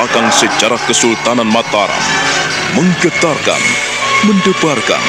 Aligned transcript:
belakang 0.00 0.32
sejarah 0.32 0.80
Kesultanan 0.88 1.44
Mataram, 1.44 1.92
menggetarkan, 2.72 3.60
mendebarkan, 4.24 5.04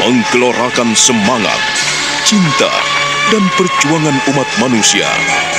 menggelorakan 0.00 0.96
semangat, 0.96 1.60
cinta, 2.24 2.72
dan 3.28 3.44
perjuangan 3.60 4.16
umat 4.32 4.48
manusia 4.64 5.04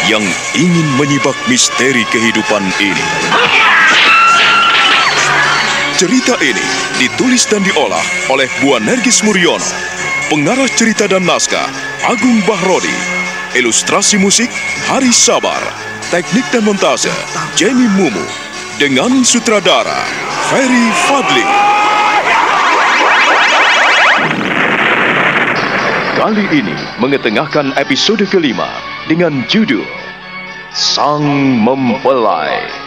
yang 0.09 0.25
ingin 0.57 0.87
menyibak 0.97 1.37
misteri 1.45 2.09
kehidupan 2.09 2.65
ini. 2.81 3.05
Cerita 6.01 6.33
ini 6.41 6.65
ditulis 6.97 7.45
dan 7.45 7.61
diolah 7.61 8.01
oleh 8.33 8.49
Bu 8.65 8.81
Nergis 8.81 9.21
Muriono, 9.21 9.61
pengarah 10.33 10.65
cerita 10.73 11.05
dan 11.05 11.21
naskah 11.21 11.69
Agung 12.01 12.41
Bahrodi, 12.49 12.97
ilustrasi 13.53 14.17
musik 14.17 14.49
Hari 14.89 15.13
Sabar, 15.13 15.61
teknik 16.09 16.49
dan 16.49 16.65
montase 16.65 17.13
Jamie 17.53 17.93
Mumu, 17.93 18.44
dengan 18.75 19.23
sutradara 19.23 20.03
Ferry 20.51 20.91
Fadli. 21.07 21.47
Kali 26.19 26.45
ini 26.51 26.75
mengetengahkan 26.99 27.71
episode 27.79 28.27
kelima 28.27 28.67
dengan 29.07 29.47
judul 29.47 29.87
Sang 30.75 31.23
Mempelai. 31.63 32.84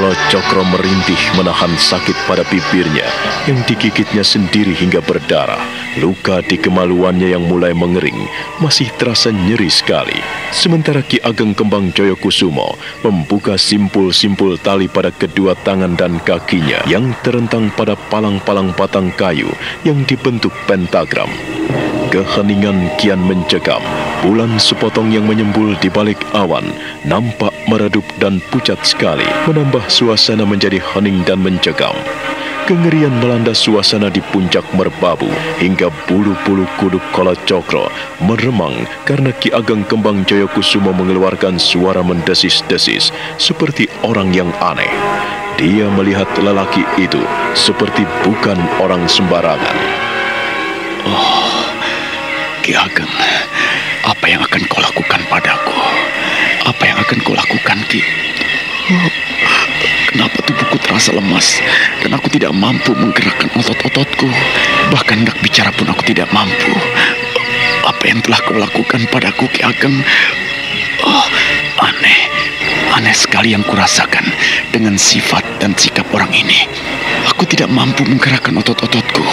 Kala 0.00 0.16
Cokro 0.32 0.64
merintih 0.64 1.20
menahan 1.36 1.76
sakit 1.76 2.16
pada 2.24 2.40
bibirnya 2.48 3.04
yang 3.44 3.60
digigitnya 3.68 4.24
sendiri 4.24 4.72
hingga 4.72 5.04
berdarah. 5.04 5.60
Luka 6.00 6.40
di 6.40 6.56
kemaluannya 6.56 7.36
yang 7.36 7.44
mulai 7.44 7.76
mengering 7.76 8.16
masih 8.64 8.88
terasa 8.96 9.28
nyeri 9.28 9.68
sekali. 9.68 10.16
Sementara 10.56 11.04
Ki 11.04 11.20
Ageng 11.20 11.52
Kembang 11.52 11.92
Joyokusumo 11.92 12.80
membuka 13.04 13.60
simpul-simpul 13.60 14.56
tali 14.64 14.88
pada 14.88 15.12
kedua 15.12 15.52
tangan 15.68 15.92
dan 16.00 16.16
kakinya 16.24 16.80
yang 16.88 17.12
terentang 17.20 17.68
pada 17.76 17.92
palang-palang 18.08 18.72
batang 18.72 19.12
kayu 19.20 19.52
yang 19.84 20.00
dibentuk 20.08 20.56
pentagram. 20.64 21.28
Keheningan 22.10 22.90
kian 22.98 23.22
mencekam. 23.22 23.78
Bulan 24.26 24.58
sepotong 24.58 25.14
yang 25.14 25.30
menyembul 25.30 25.78
di 25.78 25.86
balik 25.86 26.18
awan 26.34 26.66
nampak 27.06 27.54
meredup 27.70 28.02
dan 28.18 28.42
pucat 28.50 28.82
sekali, 28.82 29.22
menambah 29.46 29.86
suasana 29.86 30.42
menjadi 30.42 30.82
hening 30.82 31.22
dan 31.22 31.38
mencekam. 31.38 31.94
Kengerian 32.66 33.14
melanda 33.22 33.54
suasana 33.54 34.10
di 34.10 34.18
puncak 34.34 34.66
merbabu 34.74 35.30
hingga 35.62 35.86
bulu-bulu 36.10 36.66
kuduk 36.82 37.02
kola 37.14 37.38
cokro 37.46 37.86
meremang 38.26 38.86
karena 39.06 39.30
Ki 39.30 39.54
Ageng 39.54 39.86
Kembang 39.86 40.26
Joyokusumo 40.26 40.90
mengeluarkan 40.90 41.62
suara 41.62 42.02
mendesis-desis 42.02 43.14
seperti 43.38 43.86
orang 44.02 44.34
yang 44.34 44.50
aneh. 44.58 44.90
Dia 45.58 45.86
melihat 45.94 46.26
lelaki 46.42 46.82
itu 46.98 47.22
seperti 47.54 48.02
bukan 48.26 48.58
orang 48.82 49.06
sembarangan. 49.06 49.78
Oh, 51.06 51.49
Ki 52.60 52.76
Ageng, 52.76 53.08
apa 54.04 54.24
yang 54.28 54.44
akan 54.44 54.60
kau 54.68 54.84
lakukan 54.84 55.24
padaku? 55.32 55.72
Apa 56.68 56.82
yang 56.92 57.00
akan 57.00 57.18
kau 57.24 57.32
lakukan, 57.32 57.80
Ki? 57.88 58.04
Oh, 58.92 59.08
kenapa 60.12 60.44
tubuhku 60.44 60.76
terasa 60.84 61.16
lemas 61.16 61.56
dan 62.04 62.12
aku 62.12 62.28
tidak 62.28 62.52
mampu 62.52 62.92
menggerakkan 62.92 63.48
otot-ototku? 63.56 64.28
Bahkan 64.92 65.24
hendak 65.24 65.40
bicara 65.40 65.72
pun 65.72 65.88
aku 65.88 66.04
tidak 66.04 66.28
mampu. 66.36 66.76
Apa 67.88 68.12
yang 68.12 68.20
telah 68.20 68.40
kau 68.44 68.52
lakukan 68.52 69.08
padaku, 69.08 69.48
Ki 69.48 69.64
Ageng? 69.64 70.04
Oh, 71.00 71.26
aneh. 71.80 72.28
Aneh 72.92 73.16
sekali 73.16 73.56
yang 73.56 73.64
kurasakan 73.64 74.28
dengan 74.68 75.00
sifat 75.00 75.64
dan 75.64 75.72
sikap 75.72 76.04
orang 76.12 76.30
ini. 76.36 76.68
Aku 77.32 77.48
tidak 77.48 77.72
mampu 77.72 78.04
menggerakkan 78.04 78.52
otot-ototku. 78.60 79.24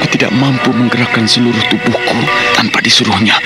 Aku 0.00 0.08
tidak 0.16 0.32
mampu 0.32 0.72
menggerakkan 0.72 1.28
seluruh 1.28 1.60
tubuhku 1.68 2.24
tanpa 2.56 2.80
disuruhnya. 2.80 3.36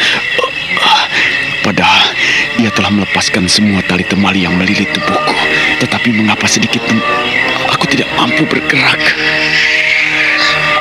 Padahal 1.66 2.14
ia 2.62 2.70
telah 2.70 2.92
melepaskan 2.92 3.50
semua 3.50 3.82
tali 3.90 4.06
temali 4.06 4.46
yang 4.46 4.54
melilit 4.54 4.86
tubuhku. 4.94 5.34
Tetapi 5.82 6.14
mengapa 6.14 6.46
sedikit 6.46 6.78
pun 6.86 7.02
aku 7.72 7.90
tidak 7.90 8.06
mampu 8.14 8.46
bergerak? 8.46 9.00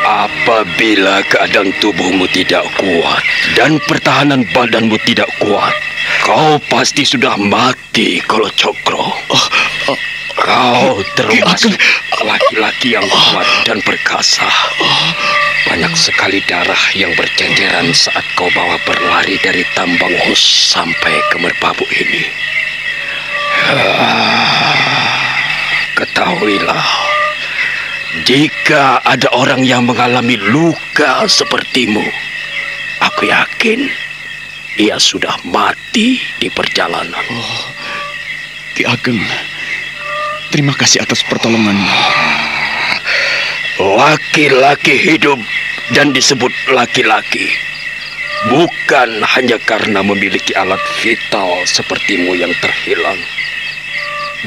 Apabila 0.04 1.24
keadaan 1.26 1.72
tubuhmu 1.80 2.28
tidak 2.30 2.68
kuat 2.76 3.24
dan 3.56 3.80
pertahanan 3.88 4.44
badanmu 4.52 5.00
tidak 5.08 5.32
kuat, 5.40 5.74
kau 6.28 6.60
pasti 6.68 7.08
sudah 7.08 7.40
mati 7.40 8.20
kalau 8.28 8.52
cokro. 8.52 9.16
Oh, 9.32 9.48
oh, 9.90 10.00
kau 10.36 11.00
termasuk 11.16 11.74
laki-laki 12.22 13.00
yang 13.00 13.08
kuat 13.08 13.48
dan 13.64 13.80
perkasa. 13.82 14.46
Banyak 15.64 15.94
sekali 15.96 16.44
darah 16.44 16.84
yang 16.94 17.16
berceceran 17.16 17.96
saat 17.96 18.24
kau 18.36 18.52
bawa 18.52 18.76
berlari 18.84 19.40
dari 19.40 19.64
tambang 19.72 20.12
hus 20.28 20.74
sampai 20.76 21.16
ke 21.32 21.38
merbabu 21.40 21.88
ini. 21.88 22.24
Ketahuilah, 25.94 26.88
jika 28.28 29.00
ada 29.08 29.32
orang 29.32 29.64
yang 29.64 29.88
mengalami 29.88 30.36
luka 30.36 31.24
sepertimu, 31.26 32.04
aku 33.00 33.32
yakin 33.32 33.88
ia 34.78 34.98
sudah 35.00 35.38
mati 35.48 36.20
di 36.42 36.50
perjalanan. 36.52 37.26
Oh, 37.30 37.64
Ki 38.74 38.84
Ageng, 38.84 39.22
terima 40.50 40.74
kasih 40.74 41.06
atas 41.06 41.22
pertolonganmu. 41.24 41.94
Laki-laki 43.84 44.96
hidup 44.96 45.36
dan 45.92 46.16
disebut 46.16 46.56
laki-laki 46.72 47.52
bukan 48.48 49.20
hanya 49.24 49.60
karena 49.60 50.00
memiliki 50.00 50.56
alat 50.56 50.80
vital 51.04 51.52
sepertimu 51.68 52.32
yang 52.32 52.56
terhilang. 52.64 53.20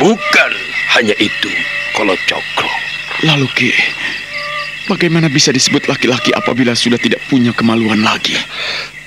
Bukan 0.00 0.52
hanya 0.96 1.12
itu, 1.20 1.52
kalau 1.92 2.16
cokro. 2.25 2.72
Lalu 3.28 3.48
Ki, 3.52 3.70
bagaimana 4.88 5.28
bisa 5.28 5.52
disebut 5.52 5.84
laki-laki 5.84 6.32
apabila 6.32 6.72
sudah 6.72 6.96
tidak 6.96 7.20
punya 7.28 7.52
kemaluan 7.52 8.00
lagi? 8.00 8.41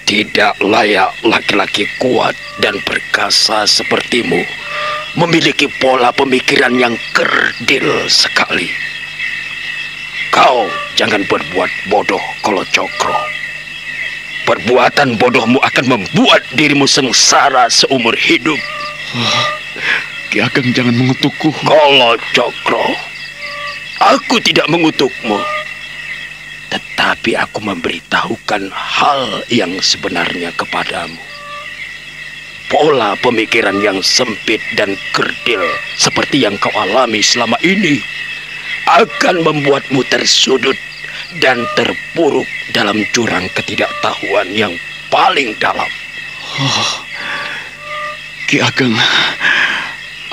Tidak 0.06 0.62
layak 0.62 1.26
laki-laki 1.26 1.90
kuat 1.98 2.38
dan 2.62 2.78
perkasa 2.86 3.66
sepertimu 3.66 4.46
memiliki 5.18 5.66
pola 5.82 6.14
pemikiran 6.14 6.78
yang 6.78 6.94
kerdil 7.18 8.06
sekali. 8.06 8.90
Kau 10.30 10.70
jangan 10.94 11.26
berbuat 11.26 11.72
bodoh 11.90 12.22
kalau 12.46 12.62
cokro. 12.70 13.18
Perbuatan 14.46 15.18
bodohmu 15.22 15.62
akan 15.62 15.86
membuat 15.86 16.42
dirimu 16.58 16.90
sengsara 16.90 17.70
seumur 17.70 18.18
hidup. 18.18 18.58
Ki 20.30 20.42
Ageng 20.42 20.74
jangan 20.74 20.94
mengutukku. 20.94 21.54
Kalau 21.66 22.18
cokro, 22.34 22.86
aku 24.02 24.42
tidak 24.42 24.70
mengutukmu. 24.70 25.38
Tetapi 26.70 27.34
aku 27.34 27.62
memberitahukan 27.66 28.70
hal 28.74 29.42
yang 29.50 29.74
sebenarnya 29.82 30.54
kepadamu. 30.54 31.18
Pola 32.70 33.18
pemikiran 33.18 33.82
yang 33.82 33.98
sempit 34.06 34.62
dan 34.78 34.94
kerdil 35.10 35.66
seperti 35.98 36.46
yang 36.46 36.54
kau 36.62 36.70
alami 36.78 37.18
selama 37.26 37.58
ini 37.66 37.98
akan 38.90 39.46
membuatmu 39.46 40.02
tersudut 40.10 40.76
dan 41.38 41.62
terpuruk 41.78 42.50
dalam 42.74 43.06
jurang 43.14 43.46
ketidaktahuan 43.54 44.50
yang 44.50 44.74
paling 45.14 45.54
dalam. 45.62 45.90
Oh, 46.58 46.92
Ki 48.50 48.58
Ageng, 48.58 48.98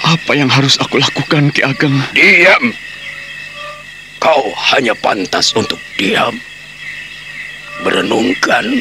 apa 0.00 0.32
yang 0.32 0.48
harus 0.48 0.80
aku 0.80 0.96
lakukan, 0.96 1.52
Ki 1.52 1.60
Ageng? 1.60 2.00
Diam! 2.16 2.72
Kau 4.16 4.48
hanya 4.72 4.96
pantas 4.96 5.52
untuk 5.52 5.78
diam, 6.00 6.40
merenungkan, 7.84 8.80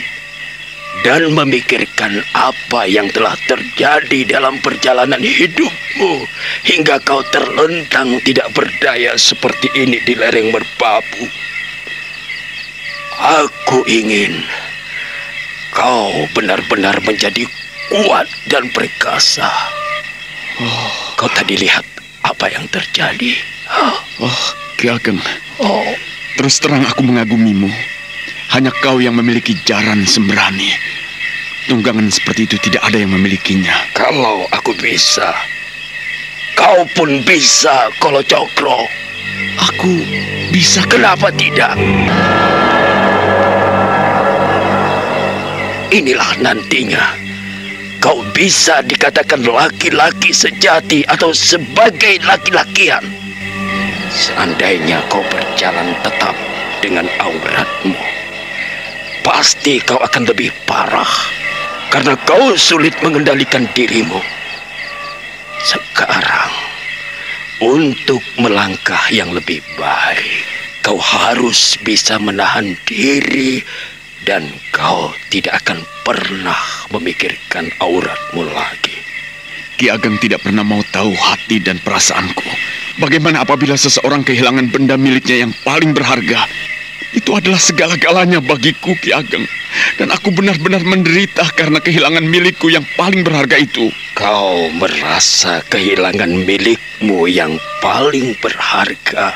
dan 1.03 1.33
memikirkan 1.33 2.23
apa 2.31 2.87
yang 2.87 3.11
telah 3.11 3.35
terjadi 3.49 4.37
dalam 4.37 4.61
perjalanan 4.63 5.19
hidupmu 5.19 6.23
hingga 6.63 7.01
kau 7.03 7.19
terlentang 7.33 8.21
tidak 8.23 8.47
berdaya 8.55 9.17
seperti 9.19 9.67
ini 9.75 9.99
di 10.05 10.13
lereng 10.15 10.53
merbabu. 10.53 11.25
Aku 13.15 13.83
ingin 13.87 14.43
kau 15.75 16.11
benar-benar 16.31 16.99
menjadi 17.03 17.43
kuat 17.91 18.27
dan 18.47 18.69
perkasa. 18.71 19.47
Oh. 20.59 20.91
Kau 21.15 21.31
tadi 21.31 21.55
lihat 21.59 21.83
apa 22.23 22.51
yang 22.51 22.67
terjadi? 22.67 23.35
Oh, 24.19 24.39
Ki 24.75 24.91
Ageng. 24.91 25.19
Oh. 25.59 25.83
Terus 26.35 26.59
terang 26.59 26.83
aku 26.83 27.03
mengagumimu. 27.03 27.94
Hanya 28.53 28.69
kau 28.83 29.01
yang 29.01 29.17
memiliki 29.17 29.57
jaran 29.65 30.05
sembrani. 30.05 30.75
tunggangan 31.65 32.13
seperti 32.13 32.45
itu 32.45 32.61
tidak 32.61 32.85
ada 32.85 33.01
yang 33.01 33.09
memilikinya. 33.09 33.73
Kalau 33.97 34.45
aku 34.53 34.77
bisa, 34.77 35.33
kau 36.53 36.85
pun 36.93 37.25
bisa, 37.25 37.89
Kolo 37.97 38.21
Cokro. 38.21 38.85
Aku 39.57 39.97
bisa 40.53 40.85
Kenapa 40.85 41.33
tidak? 41.33 41.73
Inilah 45.91 46.31
nantinya. 46.43 47.03
Kau 48.03 48.21
bisa 48.35 48.85
dikatakan 48.85 49.41
laki-laki 49.47 50.29
sejati 50.29 51.01
atau 51.09 51.33
sebagai 51.33 52.21
laki-lakian. 52.21 53.01
Seandainya 54.13 55.01
kau 55.09 55.25
berjalan 55.27 55.95
tetap 56.05 56.37
dengan 56.79 57.09
auratmu, 57.17 57.97
pasti 59.25 59.81
kau 59.81 59.97
akan 59.97 60.29
lebih 60.29 60.53
parah 60.69 61.09
karena 61.89 62.13
kau 62.29 62.53
sulit 62.53 62.93
mengendalikan 63.01 63.65
dirimu. 63.73 64.21
Sekarang, 65.65 66.53
untuk 67.57 68.21
melangkah 68.37 69.01
yang 69.09 69.33
lebih 69.33 69.65
baik, 69.81 70.45
kau 70.85 71.01
harus 71.01 71.73
bisa 71.81 72.21
menahan 72.21 72.77
diri 72.85 73.65
dan 74.29 74.45
kau 74.69 75.09
tidak 75.33 75.57
akan 75.65 75.81
pernah 76.05 76.61
memikirkan 76.93 77.73
auratmu 77.81 78.45
lagi. 78.45 78.93
Ki 79.75 79.89
Ageng 79.89 80.21
tidak 80.21 80.45
pernah 80.45 80.61
mau 80.61 80.85
tahu 80.93 81.11
hati 81.17 81.57
dan 81.57 81.81
perasaanku. 81.81 82.45
Bagaimana 83.01 83.41
apabila 83.41 83.73
seseorang 83.75 84.21
kehilangan 84.21 84.71
benda 84.71 84.95
miliknya 84.95 85.49
yang 85.49 85.51
paling 85.65 85.91
berharga? 85.91 86.47
Itu 87.15 87.39
adalah 87.39 87.57
segala-galanya 87.57 88.43
bagiku, 88.43 88.91
Ki 88.99 89.15
Ageng. 89.15 89.47
Dan 89.95 90.11
aku 90.11 90.35
benar-benar 90.35 90.83
menderita 90.83 91.47
karena 91.55 91.79
kehilangan 91.79 92.27
milikku 92.27 92.67
yang 92.67 92.83
paling 92.99 93.23
berharga 93.23 93.55
itu. 93.55 93.87
Kau 94.19 94.67
merasa 94.75 95.63
kehilangan 95.71 96.43
milikmu 96.43 97.31
yang 97.31 97.55
paling 97.79 98.35
berharga 98.43 99.35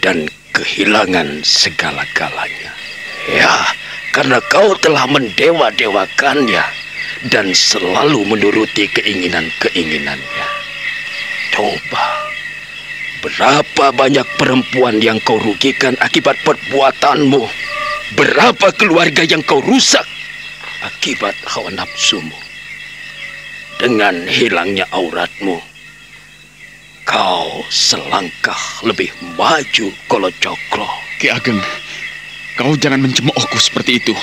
dan 0.00 0.24
kehilangan 0.56 1.44
segala-galanya. 1.44 2.72
Ya, 3.28 3.52
karena 4.16 4.40
kau 4.48 4.72
telah 4.80 5.04
mendewa-dewakannya 5.04 6.64
dan 7.28 7.52
selalu 7.52 8.24
menuruti 8.24 8.88
keinginan-keinginannya. 8.88 10.46
Coba, 11.52 12.04
berapa 13.22 13.94
banyak 13.94 14.26
perempuan 14.38 15.02
yang 15.02 15.18
kau 15.22 15.38
rugikan 15.38 15.94
akibat 15.98 16.38
perbuatanmu? 16.46 17.42
Berapa 18.16 18.72
keluarga 18.72 19.26
yang 19.26 19.44
kau 19.44 19.60
rusak 19.60 20.04
akibat 20.80 21.36
hawa 21.44 21.68
nafsumu? 21.74 22.34
Dengan 23.78 24.26
hilangnya 24.26 24.90
auratmu, 24.90 25.62
kau 27.06 27.62
selangkah 27.70 28.58
lebih 28.82 29.08
maju 29.38 29.86
kalau 30.10 30.30
cokro. 30.42 30.88
Ki 31.22 31.30
Ageng, 31.30 31.62
kau 32.58 32.74
jangan 32.74 33.06
mencemoohku 33.06 33.58
seperti 33.58 34.02
itu. 34.02 34.14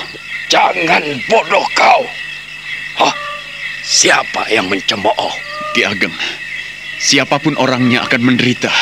Jangan 0.52 1.02
bodoh 1.32 1.64
kau. 1.72 2.04
Hah? 3.00 3.14
Siapa 3.80 4.44
yang 4.52 4.68
mencemooh? 4.68 5.32
Ki 5.72 5.88
Ageng, 5.88 6.12
siapa 7.06 7.38
pun 7.38 7.54
orangnya 7.54 8.02
akan 8.02 8.34
menderita. 8.34 8.74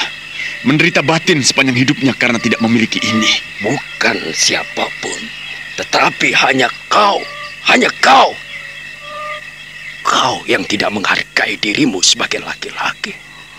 Menderita 0.65 1.05
batin 1.05 1.45
sepanjang 1.45 1.77
hidupnya 1.77 2.17
karena 2.17 2.41
tidak 2.41 2.65
memiliki 2.65 2.97
ini. 3.05 3.29
Bukan 3.61 4.17
siapa 4.33 4.89
pun, 5.05 5.21
tetapi 5.77 6.33
hanya 6.33 6.73
kau. 6.89 7.21
Hanya 7.69 7.93
kau. 8.01 8.33
Kau 10.05 10.41
yang 10.49 10.65
tidak 10.65 10.89
menghargai 10.89 11.61
dirimu 11.61 12.01
sebagai 12.01 12.41
laki-laki. 12.41 13.13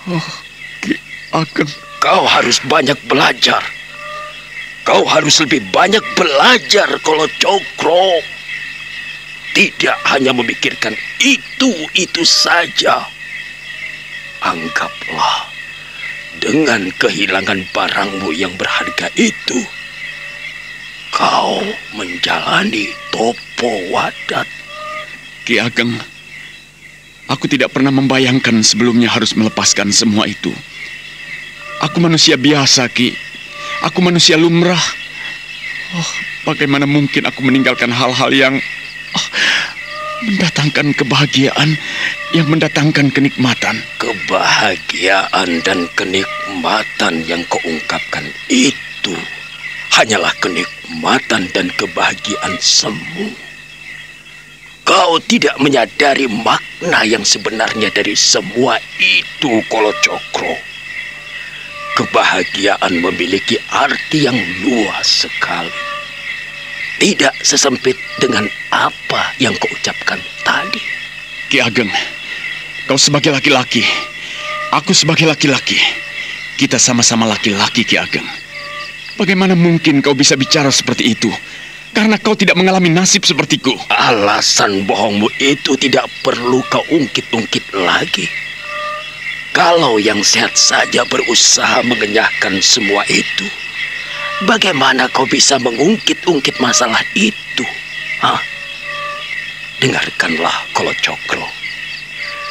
Oh, 0.09 0.21
Ki 0.81 0.97
Ageng, 1.33 1.69
Kau 2.01 2.25
harus 2.25 2.61
banyak 2.69 2.97
belajar. 3.09 3.61
Kau 4.85 5.01
harus 5.09 5.41
lebih 5.41 5.65
banyak 5.73 6.01
belajar 6.13 6.85
kalau 7.01 7.25
cokro. 7.41 8.21
Tidak 9.57 9.97
hanya 10.13 10.29
memikirkan 10.29 10.93
itu-itu 11.17 12.21
saja. 12.21 13.09
Anggaplah 14.45 15.49
dengan 16.37 16.85
kehilangan 17.01 17.65
barangmu 17.73 18.29
yang 18.37 18.53
berharga 18.61 19.09
itu, 19.17 19.57
kau 21.09 21.65
menjalani 21.97 22.93
topo 23.09 23.71
wadat. 23.89 24.45
Ki 25.49 25.57
Ageng, 25.57 25.97
aku 27.25 27.49
tidak 27.49 27.73
pernah 27.73 27.89
membayangkan 27.89 28.61
sebelumnya 28.61 29.09
harus 29.09 29.33
melepaskan 29.33 29.89
semua 29.89 30.29
itu. 30.29 30.53
Aku 31.81 31.97
manusia 31.97 32.37
biasa, 32.37 32.85
Ki. 32.93 33.17
Aku 33.81 34.05
manusia 34.05 34.37
lumrah. 34.37 34.79
Oh, 35.97 36.09
bagaimana 36.53 36.85
mungkin 36.85 37.25
aku 37.25 37.41
meninggalkan 37.41 37.89
hal-hal 37.89 38.29
yang 38.29 38.55
oh, 39.17 39.27
mendatangkan 40.23 40.95
kebahagiaan, 40.95 41.75
yang 42.31 42.47
mendatangkan 42.47 43.11
kenikmatan. 43.11 43.75
Kebahagiaan 43.99 45.59
dan 45.67 45.89
kenikmatan 45.99 47.13
yang 47.27 47.43
kau 47.51 47.59
ungkapkan 47.67 48.23
itu 48.47 49.15
hanyalah 49.95 50.31
kenikmatan 50.39 51.47
dan 51.51 51.67
kebahagiaan 51.75 52.55
semu. 52.59 53.31
Kau 54.85 55.17
tidak 55.17 55.57
menyadari 55.57 56.29
makna 56.29 57.01
yang 57.01 57.25
sebenarnya 57.25 57.89
dari 57.89 58.13
semua 58.13 58.77
itu, 59.01 59.63
Kolo 59.65 59.89
Cokro. 60.05 60.55
Kebahagiaan 61.97 63.01
memiliki 63.01 63.57
arti 63.73 64.29
yang 64.29 64.37
luas 64.61 65.25
sekali. 65.25 65.94
Tidak 66.95 67.33
sesempit 67.43 67.99
dengan 68.23 68.47
apa 68.71 69.35
yang 69.43 69.51
kau 69.59 69.67
ucapkan 69.67 70.19
tadi. 70.47 70.79
Ki 71.51 71.59
Ageng, 71.59 71.91
kau 72.87 72.95
sebagai 72.95 73.35
laki-laki, 73.35 73.83
aku 74.71 74.95
sebagai 74.95 75.27
laki-laki. 75.27 75.77
Kita 76.55 76.79
sama-sama 76.79 77.27
laki-laki, 77.27 77.83
Ki 77.83 77.99
Ageng. 77.99 78.25
Bagaimana 79.19 79.55
mungkin 79.55 79.99
kau 79.99 80.15
bisa 80.15 80.35
bicara 80.39 80.71
seperti 80.71 81.15
itu? 81.15 81.31
Karena 81.95 82.19
kau 82.19 82.35
tidak 82.35 82.59
mengalami 82.59 82.91
nasib 82.91 83.23
sepertiku. 83.23 83.71
Alasan 83.87 84.83
bohongmu 84.83 85.31
itu 85.39 85.79
tidak 85.79 86.11
perlu 86.23 86.59
kau 86.67 86.83
ungkit-ungkit 86.91 87.75
lagi. 87.75 88.27
Kalau 89.55 89.95
yang 89.95 90.19
sehat 90.19 90.51
saja 90.59 91.07
berusaha 91.07 91.79
mengenyahkan 91.87 92.59
semua 92.59 93.07
itu, 93.07 93.47
bagaimana 94.43 95.07
kau 95.15 95.23
bisa 95.23 95.55
mengungkit-ungkit 95.63 96.59
masalah 96.59 96.99
itu? 97.15 97.63
Hah? 98.19 98.41
Dengarkanlah 99.79 100.67
kalau 100.75 100.91
cokro. 100.99 101.47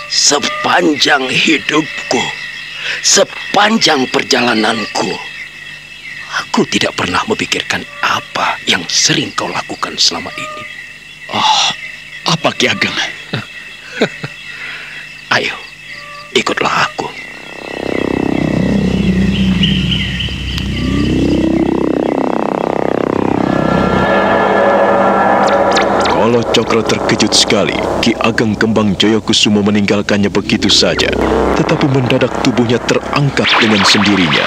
Sepanjang 0.09 1.29
hidupku, 1.29 2.23
sepanjang 3.03 4.07
perjalananku, 4.09 5.11
aku 6.31 6.63
tidak 6.71 6.95
pernah 6.95 7.21
memikirkan 7.27 7.83
apa 8.01 8.57
yang 8.65 8.81
sering 8.87 9.35
kau 9.35 9.51
lakukan 9.51 9.99
selama 9.99 10.31
ini. 10.39 10.63
Oh, 11.35 11.67
apa 12.31 12.49
Ki 12.55 12.71
Ageng? 12.71 12.95
Ayo, 15.35 15.59
ikutlah 16.31 16.87
aku. 16.87 17.24
Kolo 26.35 26.51
Cokro 26.51 26.83
terkejut 26.83 27.31
sekali. 27.31 27.79
Ki 28.03 28.11
Ageng 28.19 28.59
Kembang 28.59 28.99
Joyokusumo 28.99 29.63
meninggalkannya 29.63 30.35
begitu 30.35 30.67
saja. 30.67 31.07
Tetapi 31.55 31.87
mendadak 31.95 32.43
tubuhnya 32.43 32.83
terangkat 32.91 33.47
dengan 33.63 33.79
sendirinya. 33.87 34.43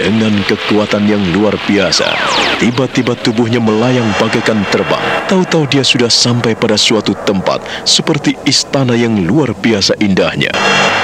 Dengan 0.00 0.32
kekuatan 0.48 1.04
yang 1.04 1.20
luar 1.36 1.60
biasa, 1.68 2.08
tiba-tiba 2.56 3.12
tubuhnya 3.20 3.60
melayang 3.60 4.08
bagaikan 4.16 4.64
terbang. 4.72 5.28
Tahu-tahu 5.28 5.68
dia 5.68 5.84
sudah 5.84 6.08
sampai 6.08 6.56
pada 6.56 6.80
suatu 6.80 7.12
tempat 7.28 7.60
seperti 7.84 8.40
istana 8.48 8.96
yang 8.96 9.28
luar 9.28 9.52
biasa 9.52 10.00
indahnya. 10.00 10.56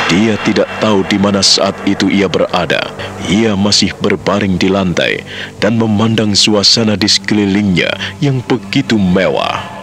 Dia 0.09 0.41
tidak 0.49 0.81
tahu 0.81 1.05
di 1.13 1.21
mana 1.21 1.45
saat 1.45 1.77
itu 1.85 2.09
ia 2.09 2.25
berada. 2.25 2.89
Ia 3.29 3.53
masih 3.53 3.93
berbaring 4.01 4.57
di 4.57 4.73
lantai 4.73 5.29
dan 5.61 5.77
memandang 5.77 6.33
suasana 6.33 6.97
di 6.97 7.05
sekelilingnya 7.05 7.93
yang 8.25 8.41
begitu 8.49 8.97
mewah. 8.97 9.80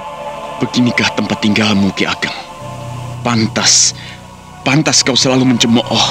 Beginikah 0.57 1.13
tempat 1.13 1.37
tinggalmu, 1.45 1.93
Ki 1.93 2.09
Ageng? 2.09 2.33
Pantas, 3.21 3.93
pantas 4.65 5.05
kau 5.05 5.13
selalu 5.13 5.53
mencemooh. 5.53 6.05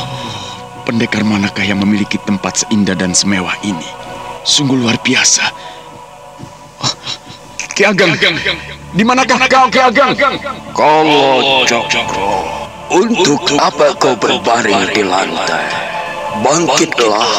Pendekar 0.86 1.26
manakah 1.26 1.66
yang 1.66 1.82
memiliki 1.82 2.14
tempat 2.22 2.62
seindah 2.62 2.94
dan 2.94 3.10
semewah 3.10 3.58
ini? 3.66 3.90
Sungguh 4.46 4.78
luar 4.78 5.02
biasa. 5.02 5.42
Oh, 6.78 6.94
Ki 7.74 7.82
Ageng, 7.82 8.14
Di 8.94 9.02
manakah 9.02 9.50
kau, 9.50 9.66
Ki 9.66 9.82
Ageng? 9.82 10.14
Kolo 10.70 11.66
Cokro, 11.66 12.46
untuk 12.94 13.42
apa 13.58 13.98
kau 13.98 14.14
berbaring 14.14 14.94
di 14.94 15.02
lantai? 15.02 15.66
Bangkitlah 16.38 17.34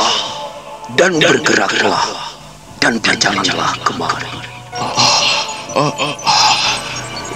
dan 0.99 1.15
bergeraklah 1.23 2.03
dan 2.83 2.99
berjalanlah 2.99 3.71
kemari. 3.87 4.31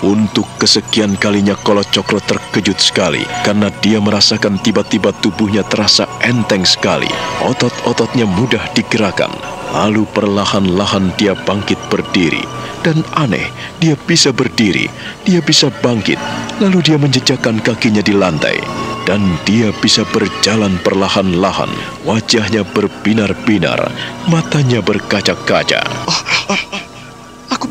Untuk 0.01 0.49
kesekian 0.57 1.13
kalinya 1.21 1.53
Kolo 1.53 1.85
Cokro 1.85 2.17
terkejut 2.25 2.81
sekali 2.81 3.21
karena 3.45 3.69
dia 3.85 4.01
merasakan 4.01 4.57
tiba-tiba 4.57 5.13
tubuhnya 5.21 5.61
terasa 5.61 6.09
enteng 6.25 6.65
sekali. 6.65 7.05
Otot-ototnya 7.45 8.25
mudah 8.25 8.65
digerakkan. 8.73 9.29
Lalu 9.71 10.09
perlahan-lahan 10.09 11.13
dia 11.21 11.37
bangkit 11.37 11.77
berdiri. 11.93 12.41
Dan 12.81 13.05
aneh, 13.13 13.45
dia 13.77 13.93
bisa 13.93 14.33
berdiri, 14.33 14.89
dia 15.21 15.37
bisa 15.37 15.69
bangkit. 15.69 16.17
Lalu 16.57 16.81
dia 16.81 16.97
menjejakkan 16.97 17.61
kakinya 17.61 18.01
di 18.01 18.17
lantai. 18.17 18.57
Dan 19.05 19.37
dia 19.45 19.69
bisa 19.85 20.01
berjalan 20.09 20.81
perlahan-lahan. 20.81 21.69
Wajahnya 22.09 22.65
berbinar-binar, 22.73 23.93
matanya 24.25 24.81
berkaca-kaca. 24.81 25.85
Aku 26.09 26.90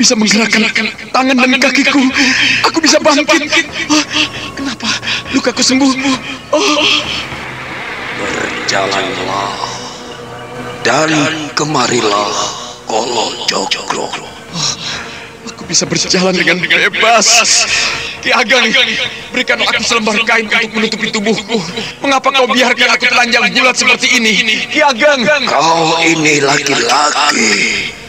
bisa 0.00 0.16
menggerakkan 0.16 0.64
tangan 1.12 1.36
dan 1.36 1.60
kakiku. 1.60 2.00
Aku 2.72 2.80
bisa 2.80 2.96
bangkit. 3.04 3.68
Oh, 3.92 4.04
kenapa 4.56 4.88
lukaku 5.36 5.60
sembuh? 5.60 5.92
Oh, 6.56 6.80
Berjalanlah 8.16 9.52
dan 10.80 11.12
kemarilah 11.52 12.32
Kolo 12.88 13.44
Cokro. 13.44 14.08
aku 15.44 15.62
bisa 15.68 15.84
berjalan 15.84 16.32
dengan 16.32 16.56
bebas. 16.64 17.68
Ki 18.20 18.28
Ageng, 18.36 18.68
berikanlah 19.32 19.68
aku 19.72 19.80
selembar 19.80 20.16
kain 20.28 20.44
untuk 20.44 20.72
menutupi 20.76 21.08
tubuhku. 21.08 21.56
Mengapa 22.04 22.28
kau 22.28 22.44
biarkan 22.48 22.88
aku 22.92 23.08
telanjang 23.08 23.48
bulat 23.52 23.76
seperti 23.76 24.20
ini? 24.20 24.32
Ki 24.68 24.84
Ageng, 24.84 25.24
Kau 25.48 25.96
ini 26.04 26.44
laki-laki, 26.44 27.52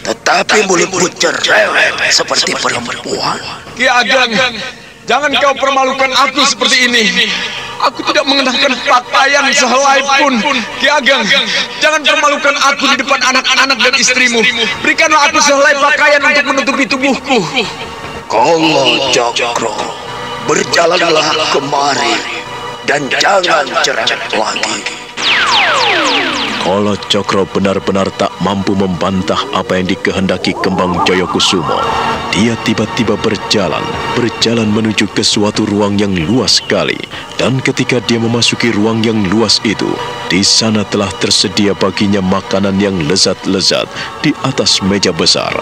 tetapi 0.02 0.66
mulutmu 0.66 1.08
cerewet 1.22 1.94
seperti 2.10 2.58
perempuan. 2.58 3.38
Ki 3.78 3.86
Ageng, 3.86 4.34
jangan 5.06 5.32
kau 5.38 5.54
permalukan 5.58 6.12
aku 6.14 6.42
seperti 6.46 6.90
ini. 6.90 7.30
Aku 7.82 8.06
tidak 8.06 8.30
mengenakan 8.30 8.78
pakaian 8.86 9.46
sehelai 9.50 10.02
pun. 10.22 10.34
Ki 10.82 10.88
Ageng, 10.90 11.22
jangan 11.82 12.02
permalukan 12.02 12.56
aku 12.70 12.84
di 12.94 12.96
depan 13.02 13.20
anak-anak 13.34 13.78
dan 13.78 13.94
istrimu. 13.98 14.42
Berikanlah 14.82 15.30
aku 15.30 15.38
sehelai 15.42 15.74
pakaian 15.78 16.22
untuk 16.22 16.46
menutupi 16.50 16.84
tubuhku. 16.90 17.38
Kolo 18.30 19.12
Cokro, 19.12 19.76
berjalanlah 20.48 21.52
kemari 21.52 22.16
dan 22.88 23.06
jangan 23.22 23.68
cerewet 23.84 24.34
lagi. 24.34 24.78
Kolo 26.62 26.94
Cokro 27.10 27.50
benar-benar 27.50 28.06
tak 28.22 28.30
mampu 28.38 28.78
membantah 28.78 29.50
apa 29.50 29.82
yang 29.82 29.90
dikehendaki 29.90 30.54
Kembang 30.62 31.02
Jayakusumo. 31.10 31.82
Dia 32.30 32.54
tiba-tiba 32.62 33.18
berjalan, 33.18 33.82
berjalan 34.14 34.70
menuju 34.70 35.10
ke 35.10 35.26
suatu 35.26 35.66
ruang 35.66 35.98
yang 35.98 36.14
luas 36.30 36.62
sekali. 36.62 37.02
Dan 37.42 37.58
ketika 37.66 37.98
dia 38.06 38.22
memasuki 38.22 38.70
ruang 38.78 39.02
yang 39.02 39.26
luas 39.34 39.58
itu, 39.66 39.90
di 40.30 40.46
sana 40.46 40.86
telah 40.86 41.10
tersedia 41.18 41.74
baginya 41.74 42.22
makanan 42.22 42.78
yang 42.78 42.94
lezat-lezat 43.10 43.90
di 44.22 44.30
atas 44.46 44.86
meja 44.86 45.10
besar. 45.10 45.58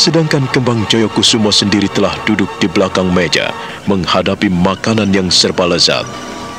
Sedangkan 0.00 0.48
Kembang 0.48 0.88
Jayakusumo 0.88 1.52
sendiri 1.52 1.92
telah 1.92 2.16
duduk 2.24 2.48
di 2.56 2.72
belakang 2.72 3.12
meja, 3.12 3.52
menghadapi 3.84 4.48
makanan 4.48 5.12
yang 5.12 5.28
serba 5.28 5.68
lezat. 5.68 6.08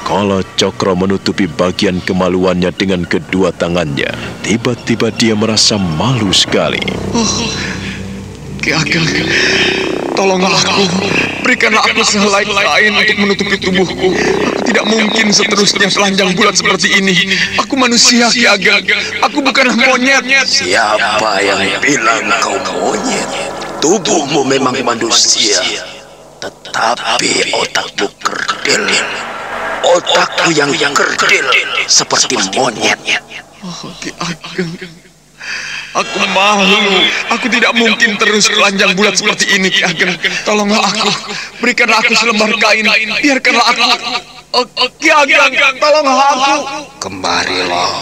Kala 0.06 0.46
Cokro 0.60 0.92
menutupi 0.92 1.48
bagian 1.48 2.04
kemaluannya 2.04 2.76
dengan 2.76 3.08
kedua 3.08 3.56
tangannya. 3.56 4.12
Tiba-tiba 4.44 5.08
dia 5.08 5.32
merasa 5.32 5.80
malu 5.80 6.36
sekali. 6.36 6.84
Ki 8.60 8.76
Ageng, 8.76 9.08
tolonglah 10.20 10.52
aku. 10.52 10.84
Berikanlah 11.48 11.80
aku 11.80 12.04
sehelai 12.04 12.44
kain 12.44 12.92
untuk 12.92 13.18
menutupi 13.24 13.56
tubuhku. 13.56 14.12
Aku 14.12 14.68
tidak 14.68 14.84
mungkin 14.84 15.32
seterusnya 15.32 15.88
telanjang 15.96 16.36
bulat 16.36 16.60
seperti 16.60 16.92
ini. 16.92 17.16
Aku 17.56 17.80
manusia, 17.80 18.28
Ki 18.28 18.44
Ageng. 18.44 18.84
Aku 19.32 19.40
bukanlah 19.40 19.80
monyet. 19.80 20.44
Siapa 20.44 21.40
yang 21.40 21.64
bilang 21.80 22.28
kau 22.44 22.60
monyet? 22.84 23.32
Tubuhmu 23.80 24.44
memang 24.44 24.76
manusia, 24.84 25.64
tetapi 26.44 27.48
otakmu 27.56 28.12
kerdil. 28.20 28.92
Otakmu 29.80 30.50
yang 30.56 30.94
kerdil 30.94 31.46
seperti 31.88 32.36
monyet. 32.56 33.00
Oh, 33.64 33.92
Ki 34.00 34.12
Ageng. 34.20 34.72
Aku 35.96 36.20
malu. 36.32 37.04
Aku 37.34 37.46
tidak 37.52 37.74
mungkin 37.76 38.16
terus 38.16 38.48
telanjang 38.48 38.96
bulat 38.96 39.20
seperti 39.20 39.60
ini, 39.60 39.68
Ki 39.68 39.84
Ageng. 39.84 40.16
Tolonglah 40.48 40.84
aku. 40.84 41.12
Berikanlah 41.60 42.00
aku 42.00 42.14
selembar 42.16 42.52
kain. 42.60 42.88
Biarkanlah 43.20 43.66
aku. 43.72 43.84
Oh, 44.56 44.66
Ki 45.00 45.10
Ageng, 45.12 45.76
tolonglah 45.80 46.28
aku. 46.36 46.56
Kemarilah 47.04 47.94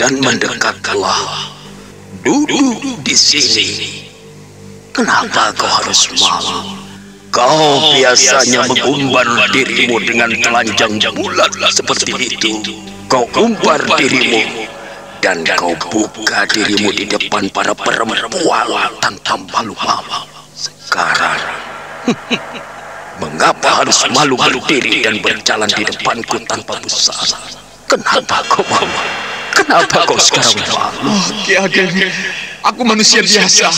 dan 0.00 0.16
mendekatlah. 0.20 1.52
Duduk 2.24 3.04
di 3.04 3.14
sini. 3.14 3.68
Kenapa 4.96 5.52
kau 5.52 5.68
harus 5.68 6.08
malu? 6.16 6.85
Kau 7.36 7.92
biasanya 7.92 8.64
mengumbar 8.64 9.28
dirimu 9.52 10.00
dengan 10.00 10.32
telanjang 10.40 10.96
bulat 11.12 11.52
seperti 11.68 12.32
itu. 12.32 12.64
Kau 13.12 13.28
umbar 13.36 13.76
dirimu 14.00 14.64
dan 15.20 15.44
kau 15.44 15.76
buka 15.76 16.48
dirimu 16.48 16.96
di 16.96 17.04
depan 17.04 17.44
para 17.52 17.76
perempuan 17.76 18.88
tanpa 19.04 19.36
malu-malu. 19.52 20.24
Sekarang, 20.56 21.36
mengapa 23.20 23.84
harus 23.84 24.00
malu 24.16 24.40
berdiri 24.40 25.04
dan 25.04 25.20
berjalan 25.20 25.68
di 25.76 25.84
depanku 25.84 26.40
tanpa 26.48 26.80
busana? 26.80 27.36
Kenapa 27.84 28.48
kau 28.48 28.64
malu? 28.64 28.96
Kenapa 29.52 30.08
kau 30.08 30.16
sekarang 30.16 30.56
malu? 30.72 31.12
Oh, 31.12 31.28
Ki 31.44 31.52
Ageng, 31.60 31.92
aku 32.64 32.80
manusia 32.80 33.20
biasa. 33.20 33.68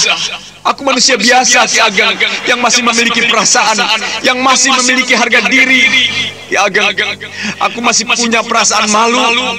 Aku 0.69 0.85
manusia 0.85 1.17
biasa, 1.17 1.65
Ki 1.65 1.81
Ageng, 1.81 2.13
yang 2.45 2.61
masih 2.61 2.85
memiliki 2.85 3.25
perasaan, 3.25 3.81
yang 4.21 4.37
masih 4.45 4.69
memiliki 4.85 5.17
harga 5.17 5.49
diri. 5.49 5.89
Ki 6.53 6.57
Ageng, 6.61 6.93
aku 7.57 7.81
masih 7.81 8.05
punya 8.05 8.45
perasaan 8.45 8.85
malu. 8.93 9.57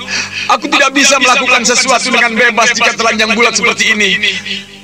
Aku 0.54 0.70
tidak 0.70 0.94
bisa 0.94 1.18
melakukan 1.18 1.66
sesuatu 1.66 2.14
dengan 2.14 2.38
bebas 2.38 2.78
jika 2.78 2.94
telanjang 2.94 3.34
bulat 3.34 3.58
seperti 3.58 3.98
ini. 3.98 4.22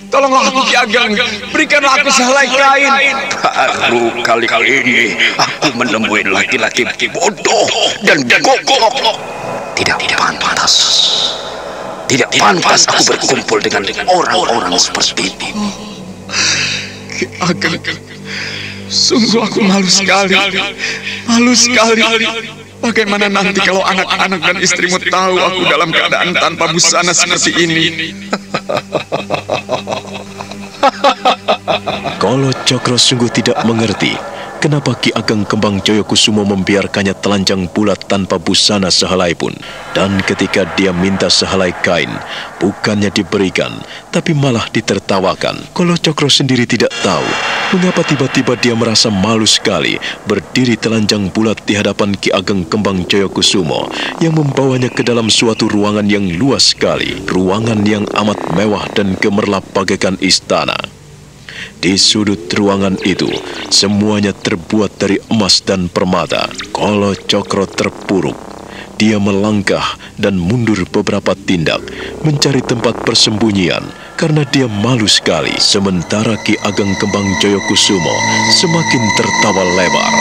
Tolonglah 0.10 0.50
aku, 0.50 0.65
Ki 0.65 0.74
Ageng. 0.74 1.13
Berikanlah 1.53 1.94
aku 2.01 2.10
sehelai 2.10 2.50
kain. 2.50 3.15
Baru 3.86 4.10
kali 4.25 4.82
ini 4.82 5.13
aku 5.38 5.77
menemui 5.77 6.25
laki-laki 6.25 7.05
bodoh 7.13 7.70
dan 8.01 8.25
gogok. 8.41 8.98
Tidak 9.77 9.98
pantas. 10.17 10.74
Tidak 12.10 12.29
pantas 12.38 12.89
aku 12.89 13.13
berkumpul 13.13 13.62
dengan 13.62 13.86
orang-orang 14.10 14.74
seperti 14.77 15.29
ini. 15.29 15.50
Ki 17.15 17.25
Ageng, 17.39 17.79
sungguh 18.91 19.41
aku 19.46 19.63
malu 19.63 19.88
sekali. 19.88 20.36
Malu 21.29 21.53
sekali. 21.55 22.03
Bagaimana 22.84 23.32
nanti 23.32 23.58
kalau 23.63 23.82
anak-anak 23.82 24.39
dan 24.46 24.58
istrimu 24.62 25.00
tahu 25.10 25.41
aku 25.41 25.62
dalam 25.65 25.89
keadaan 25.89 26.38
tanpa 26.38 26.70
busana 26.70 27.15
seperti 27.15 27.51
ini? 27.65 27.86
Kolo 32.22 32.53
Cokro 32.67 33.00
sungguh 33.00 33.32
tidak 33.34 33.58
mengerti 33.65 34.35
kenapa 34.65 34.98
Ki 34.98 35.13
Ageng 35.13 35.45
Kembang 35.45 35.77
Joyokusumo 35.86 36.41
membiarkannya 36.41 37.13
telanjang 37.22 37.69
bulat 37.69 38.01
tanpa 38.10 38.41
busana 38.41 38.89
sehelai 38.89 39.38
pun. 39.38 39.53
Dan 39.93 40.17
ketika 40.25 40.65
dia 40.74 40.89
minta 40.89 41.29
sehelai 41.29 41.69
kain, 41.86 42.10
bukannya 42.57 43.13
diberikan, 43.13 43.69
tapi 44.10 44.34
malah 44.34 44.65
ditertawakan. 44.74 45.69
Kolo 45.77 45.93
Cokro 45.93 46.34
sendiri 46.34 46.65
tidak 46.65 46.89
tahu 47.05 47.22
mengapa 47.77 48.01
tiba-tiba 48.07 48.57
dia 48.57 48.74
merasa 48.74 49.13
malu 49.13 49.45
sekali 49.45 50.01
berdiri 50.25 50.79
telanjang 50.79 51.29
bulat 51.29 51.62
di 51.67 51.77
hadapan 51.77 52.17
Ki 52.17 52.34
Ageng 52.34 52.65
Kembang 52.65 53.05
Joyokusumo 53.05 53.93
yang 54.17 54.34
membawanya 54.34 54.89
ke 54.89 55.05
dalam 55.05 55.29
suatu 55.29 55.69
ruangan 55.69 56.10
yang 56.10 56.25
luas 56.41 56.74
sekali. 56.74 57.22
Ruangan 57.29 57.86
yang 57.86 58.10
amat 58.17 58.41
mewah 58.57 58.89
dan 58.98 59.13
gemerlap 59.22 59.62
bagaikan 59.77 60.17
istana. 60.25 60.94
Di 61.79 61.95
sudut 62.00 62.50
ruangan 62.51 62.97
itu, 63.05 63.29
semuanya 63.69 64.31
terbuat 64.33 64.97
dari 64.97 65.17
emas 65.31 65.62
dan 65.62 65.88
permata. 65.91 66.50
Kolo 66.74 67.13
Cokro 67.13 67.65
terpuruk. 67.69 68.55
dia 68.95 69.19
melangkah 69.19 69.83
dan 70.15 70.39
mundur 70.39 70.79
beberapa 70.88 71.35
tindak 71.35 71.83
mencari 72.24 72.63
tempat 72.63 73.03
persembunyian 73.03 73.83
karena 74.15 74.47
dia 74.47 74.71
malu 74.71 75.07
sekali. 75.07 75.51
Sementara 75.59 76.39
Ki 76.47 76.55
Ageng 76.63 76.95
Kembang 76.95 77.27
Joyokusumo 77.43 78.15
semakin 78.55 79.03
tertawa 79.19 79.63
lebar. 79.75 80.13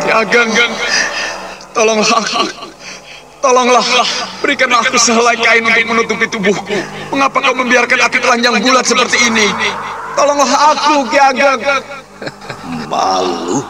Ki 0.00 0.10
Ageng, 0.10 0.50
tolonglah 1.76 2.16
aku. 2.16 2.69
Tolonglah, 3.40 3.84
berikanlah 4.44 4.84
aku 4.84 5.00
sehelai 5.00 5.32
kain 5.40 5.64
untuk 5.64 5.84
menutupi 5.88 6.28
tubuhku. 6.28 6.76
Mengapa 7.08 7.40
kau 7.40 7.56
membiarkan 7.56 7.96
aku 8.04 8.20
telanjang 8.20 8.60
bulat 8.60 8.84
seperti 8.84 9.16
ini? 9.32 9.48
Tolonglah 10.12 10.76
aku, 10.76 11.08
Ki 11.08 11.16
Ageng. 11.16 11.60
Malu. 12.84 13.64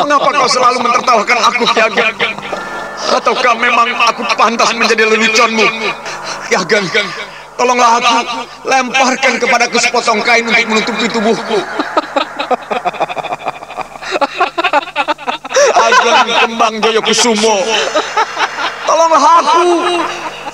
Mengapa 0.00 0.28
kau 0.32 0.48
selalu 0.48 0.78
mentertawakan 0.80 1.38
aku, 1.44 1.62
Ki 1.76 1.80
Ageng? 1.84 2.16
Ataukah 2.96 3.54
memang 3.60 3.92
aku 4.08 4.24
pantas 4.40 4.72
menjadi 4.72 5.12
leluconmu? 5.12 5.66
Ki 6.48 6.56
Ageng, 6.56 6.88
tolonglah 7.60 8.00
aku. 8.00 8.16
Lemparkan 8.64 9.32
kepadaku 9.36 9.76
sepotong 9.76 10.24
kain 10.24 10.48
untuk 10.48 10.64
menutupi 10.72 11.04
tubuhku. 11.12 11.60
Ageng 15.86 16.30
Kembang 16.42 16.74
Joyokusumo. 16.82 17.62
Tolonglah 18.86 19.24
aku. 19.42 19.66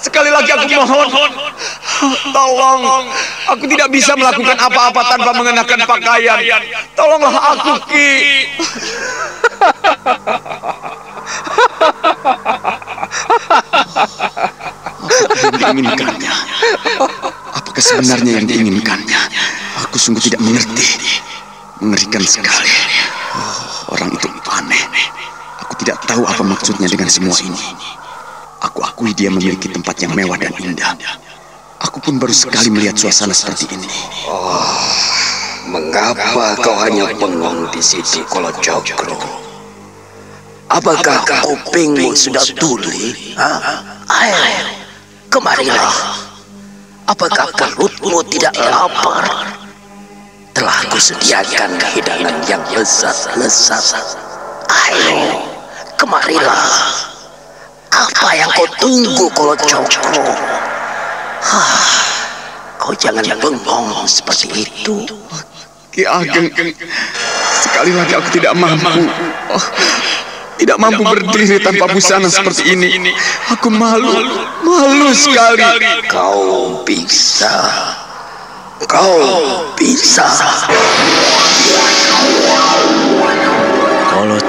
Sekali 0.02 0.30
lagi 0.34 0.50
aku 0.50 0.66
mohon. 0.82 1.08
Tolong. 2.34 3.04
Aku 3.54 3.64
tidak 3.70 3.88
bisa 3.94 4.18
melakukan 4.18 4.58
apa-apa 4.58 5.00
tanpa 5.14 5.30
mengenakan 5.36 5.80
pakaian. 5.86 6.38
Tolonglah 6.98 7.34
aku, 7.54 7.72
Ki. 7.86 8.10
diinginkannya. 15.52 16.32
Apakah 17.52 17.82
sebenarnya 17.82 18.32
yang 18.42 18.46
diinginkannya? 18.48 19.20
Aku 19.86 19.96
sungguh 19.96 20.22
tidak 20.24 20.40
mengerti. 20.42 21.14
Mengerikan 21.82 22.22
sekali. 22.22 22.74
Oh, 23.34 23.94
orang 23.94 24.10
itu 24.14 24.28
aneh. 24.50 24.82
Aku 25.62 25.74
tidak 25.78 26.01
tahu 26.12 26.28
apa 26.28 26.44
maksudnya 26.44 26.84
dengan 26.92 27.08
semua 27.08 27.32
ini. 27.40 27.64
Aku 28.60 28.84
akui 28.84 29.16
dia 29.16 29.32
memiliki 29.32 29.72
tempat 29.72 29.96
yang 30.04 30.12
mewah 30.12 30.36
dan 30.36 30.52
indah. 30.60 30.92
Aku 31.88 32.04
pun 32.04 32.20
baru 32.20 32.36
sekali 32.36 32.68
melihat 32.68 33.00
suasana 33.00 33.32
seperti 33.32 33.72
ini. 33.72 33.88
Mengapa 35.72 36.52
kau 36.60 36.76
hanya 36.84 37.16
bengong 37.16 37.72
di 37.72 37.80
situ 37.80 38.20
kalau 38.28 38.52
cokro? 38.60 39.16
Apakah 40.68 41.24
kupingmu 41.24 42.12
sudah 42.12 42.44
tuli? 42.60 43.32
Hah? 43.40 43.80
Ayo, 44.12 44.68
kemarilah. 45.32 45.96
Apakah 47.08 47.48
perutmu 47.56 48.20
tidak 48.28 48.52
lapar? 48.60 49.48
Telah 50.52 50.78
kusediakan 50.92 51.80
hidangan 51.96 52.36
yang 52.44 52.62
lezat-lezat. 52.76 53.96
Ayo, 54.68 55.51
kemarilah. 55.98 56.62
Apa 57.92 58.28
yang 58.36 58.48
kau 58.56 58.68
tunggu 58.80 59.26
kalau 59.36 59.52
cokro? 59.58 60.24
Hah, 61.42 61.84
kau 62.80 62.94
jangan 62.96 63.24
bengong 63.36 64.08
seperti 64.08 64.64
itu. 64.64 65.04
Ki 65.92 66.08
Ageng, 66.08 66.48
sekali 67.60 67.92
lagi 67.92 68.16
aku 68.16 68.28
tidak 68.32 68.56
mampu. 68.56 69.04
Oh, 69.52 69.64
tidak 70.56 70.80
mampu 70.80 71.04
berdiri 71.04 71.60
tanpa 71.60 71.84
busana 71.92 72.32
seperti 72.32 72.72
ini. 72.72 73.12
Aku 73.52 73.68
malu, 73.68 74.24
malu 74.64 75.12
sekali. 75.12 75.60
Kau 76.08 76.80
bisa. 76.88 77.68
Kau 78.88 79.20
bisa. 79.76 80.24
Kalau 82.12 83.01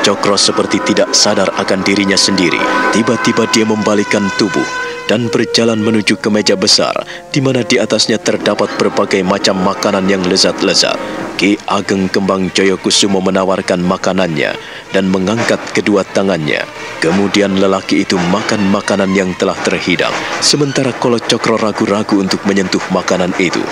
Cokro 0.03 0.35
seperti 0.35 0.83
tidak 0.83 1.15
sadar 1.15 1.47
akan 1.55 1.79
dirinya 1.79 2.19
sendiri, 2.19 2.59
tiba-tiba 2.91 3.47
dia 3.55 3.63
membalikkan 3.63 4.27
tubuh 4.35 4.67
dan 5.07 5.31
berjalan 5.31 5.79
menuju 5.79 6.19
ke 6.19 6.27
meja 6.27 6.59
besar 6.59 6.91
di 7.31 7.39
mana 7.39 7.63
di 7.63 7.79
atasnya 7.79 8.19
terdapat 8.19 8.67
berbagai 8.75 9.23
macam 9.23 9.63
makanan 9.63 10.03
yang 10.11 10.19
lezat-lezat. 10.27 10.99
Ki 11.39 11.55
Ageng 11.71 12.11
Kembang 12.11 12.51
Joyokusumo 12.51 13.23
menawarkan 13.23 13.79
makanannya 13.79 14.53
dan 14.91 15.07
mengangkat 15.07 15.63
kedua 15.71 16.03
tangannya. 16.03 16.67
Kemudian 16.99 17.55
lelaki 17.55 18.03
itu 18.03 18.19
makan 18.19 18.59
makanan 18.75 19.15
yang 19.15 19.31
telah 19.39 19.55
terhidang, 19.63 20.11
sementara 20.43 20.91
Kolo 20.99 21.15
Cokro 21.15 21.55
ragu-ragu 21.55 22.19
untuk 22.19 22.43
menyentuh 22.43 22.83
makanan 22.91 23.31
itu. 23.39 23.63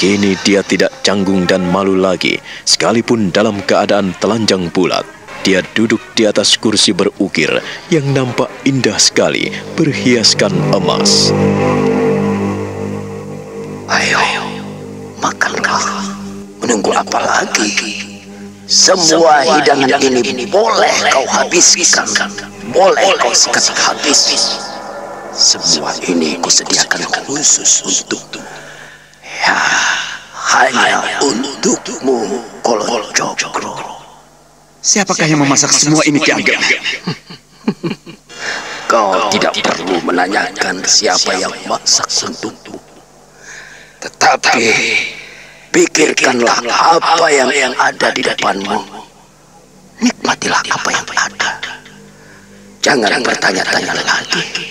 Kini 0.00 0.32
dia 0.40 0.64
tidak 0.64 1.04
canggung 1.04 1.44
dan 1.44 1.60
malu 1.68 1.92
lagi, 1.92 2.40
sekalipun 2.64 3.28
dalam 3.28 3.60
keadaan 3.60 4.16
telanjang 4.16 4.72
bulat. 4.72 5.19
Dia 5.40 5.64
duduk 5.72 6.04
di 6.12 6.28
atas 6.28 6.60
kursi 6.60 6.92
berukir 6.92 7.48
yang 7.88 8.04
nampak 8.12 8.52
indah 8.68 9.00
sekali, 9.00 9.48
berhiaskan 9.72 10.52
emas. 10.68 11.32
Ayo, 13.88 14.20
makanlah. 15.24 16.12
Menunggu 16.60 16.92
apa 16.92 17.24
lagi? 17.24 18.04
Semua 18.68 19.40
hidangan 19.42 19.98
ini 19.98 20.44
boleh 20.44 20.92
kau 21.08 21.24
habiskan. 21.24 22.04
Boleh 22.68 23.08
kau 23.16 23.32
sikat 23.32 23.72
habis. 23.80 24.60
Semua 25.32 25.96
ini 26.04 26.36
kusediakan 26.44 27.08
khusus 27.24 27.80
untuk 27.88 28.20
Ya, 29.24 29.56
hanya 30.52 31.00
untukmu, 31.24 32.44
Kolon 32.60 33.08
Cokro. 33.16 33.99
Siapakah 34.80 35.28
yang 35.28 35.44
memasak 35.44 35.76
semua 35.76 36.00
ini 36.08 36.16
Ki 36.24 36.32
Ageng? 36.32 36.56
Kau 38.90 39.28
tidak 39.28 39.52
perlu 39.60 40.00
menanyakan 40.02 40.80
siapa 40.88 41.36
yang 41.36 41.52
masak 41.68 42.08
untukmu. 42.26 42.80
Tetapi 44.00 44.64
pikirkanlah 45.68 46.64
apa 46.66 47.26
yang 47.28 47.52
yang 47.52 47.74
ada 47.76 48.08
di 48.10 48.24
depanmu. 48.24 49.04
Nikmatilah 50.00 50.64
apa 50.72 50.88
yang 50.90 51.06
ada. 51.12 51.50
Jangan 52.80 53.20
bertanya-tanya 53.20 53.92
lagi. 54.00 54.64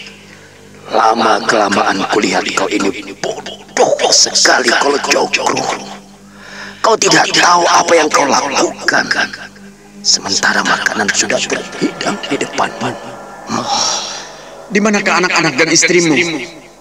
Lama 0.89 1.37
kelamaan 1.45 2.01
kulihat 2.09 2.49
kau 2.57 2.65
ini 2.65 3.13
bodoh 3.21 4.09
sekali 4.09 4.73
kalau 4.73 4.97
jokro. 5.29 5.61
Kau 6.81 6.97
tidak 6.97 7.29
tahu 7.29 7.61
apa 7.69 7.93
yang 7.93 8.09
kau 8.09 8.25
lakukan. 8.25 9.05
Sementara 9.99 10.63
makanan 10.63 11.11
sudah 11.11 11.39
berhidang 11.51 12.15
di 12.31 12.39
depanmu. 12.39 12.91
Di 14.71 14.79
manakah 14.79 15.19
anak-anak 15.19 15.53
dan 15.59 15.67
istrimu? 15.67 16.15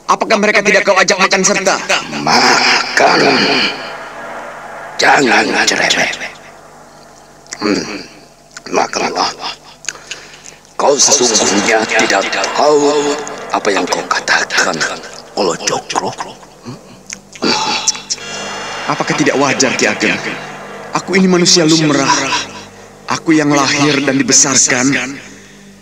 Apakah 0.09 0.37
mereka 0.39 0.63
tidak 0.63 0.87
kau 0.87 0.95
ajak 0.95 1.19
makan 1.19 1.41
serta? 1.43 1.77
Makan. 2.23 3.19
Jangan 4.99 5.45
cerewet. 5.67 6.17
Hmm. 7.59 8.07
Makanlah. 8.71 9.35
Kau 10.79 10.95
sesungguhnya 10.95 11.83
tidak 12.07 12.23
tahu 12.55 13.13
apa 13.51 13.69
yang 13.75 13.83
kau 13.89 14.03
katakan. 14.07 14.79
Kalau 15.35 15.55
cokro. 15.67 16.11
Apakah 18.89 19.15
tidak 19.19 19.37
wajar 19.37 19.75
Ki 19.77 19.91
Ageng? 19.91 20.17
Aku 20.97 21.19
ini 21.19 21.29
manusia 21.29 21.69
lumrah. 21.69 22.09
Aku 23.09 23.33
yang 23.33 23.49
lahir 23.49 24.05
dan 24.05 24.21
dibesarkan. 24.21 25.17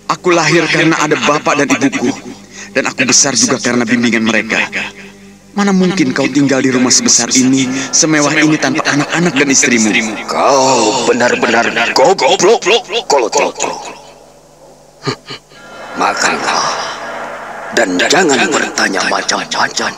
Aku 0.07 0.31
lahir 0.31 0.63
karena 0.71 0.95
ada 1.03 1.19
bapak 1.19 1.59
dan 1.59 1.69
ibuku. 1.75 2.15
Dan 2.71 2.87
aku 2.87 3.03
besar 3.09 3.35
juga 3.35 3.59
karena 3.59 3.83
bimbingan 3.83 4.23
mereka. 4.23 4.63
Mana 5.57 5.73
mungkin 5.73 6.13
kau 6.13 6.29
tinggal 6.29 6.61
di 6.61 6.69
rumah 6.69 6.93
sebesar 6.93 7.33
ini, 7.33 7.65
semewah 7.89 8.29
ini 8.45 8.61
tanpa 8.61 8.85
anak-anak 8.93 9.33
dan 9.41 9.49
istrimu? 9.49 9.89
Kau 10.29 11.09
benar-benar 11.09 11.65
goblok. 11.97 12.61
Cokro. 13.33 13.75
Makanlah. 15.97 16.69
Dan 17.73 17.97
jangan 17.97 18.53
bertanya 18.53 19.01
macam-macam. 19.09 19.91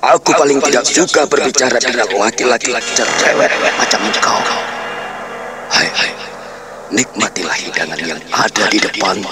Aku 0.00 0.30
paling 0.36 0.60
tidak 0.60 0.84
suka 0.84 1.24
berbicara 1.24 1.80
dengan 1.80 2.08
laki-laki 2.20 2.72
cerewet 2.92 3.52
macam 3.80 4.00
kau. 4.20 4.44
Hai, 5.72 5.88
hai. 5.88 6.19
Nikmatilah 6.90 7.54
hidangan 7.54 7.98
yang 8.02 8.18
ada 8.34 8.64
di 8.66 8.82
depan 8.82 9.22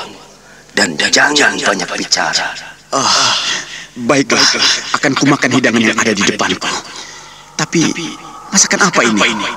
dan 0.78 0.94
jangan 0.94 1.58
banyak 1.58 1.90
bicara. 1.98 2.54
Ah, 2.94 3.34
baiklah, 3.98 4.46
akan 4.94 5.12
kumakan 5.18 5.50
hidangan 5.58 5.82
yang 5.82 5.98
ada 5.98 6.14
di 6.14 6.22
depanku. 6.22 6.70
Tapi 7.58 7.90
masakan 8.54 8.86
apa 8.86 9.02
ini? 9.02 9.50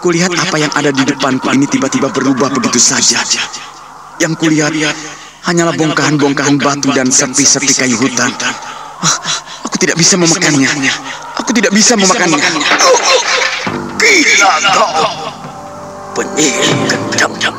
Kulihat 0.00 0.32
apa 0.32 0.56
yang 0.56 0.72
ada 0.72 0.90
di 0.96 1.04
depanku 1.04 1.52
ini 1.52 1.68
tiba-tiba 1.68 2.08
berubah 2.08 2.48
begitu 2.56 2.80
saja. 2.80 3.20
Yang 4.16 4.32
kulihat 4.40 4.72
hanyalah 5.44 5.76
bongkahan-bongkahan 5.76 6.56
batu 6.56 6.88
dan 6.96 7.12
sepi-sepi 7.12 7.68
kayu 7.76 8.00
hutan. 8.00 8.32
Ah, 9.04 9.16
aku 9.68 9.76
tidak 9.76 10.00
bisa 10.00 10.16
memakannya. 10.16 10.72
Aku 11.36 11.52
tidak 11.52 11.76
bisa 11.76 12.00
memakannya. 12.00 12.40
Gila 14.00 14.52
kau. 14.72 15.41
Penyihir 16.12 16.92
gendam. 17.16 17.56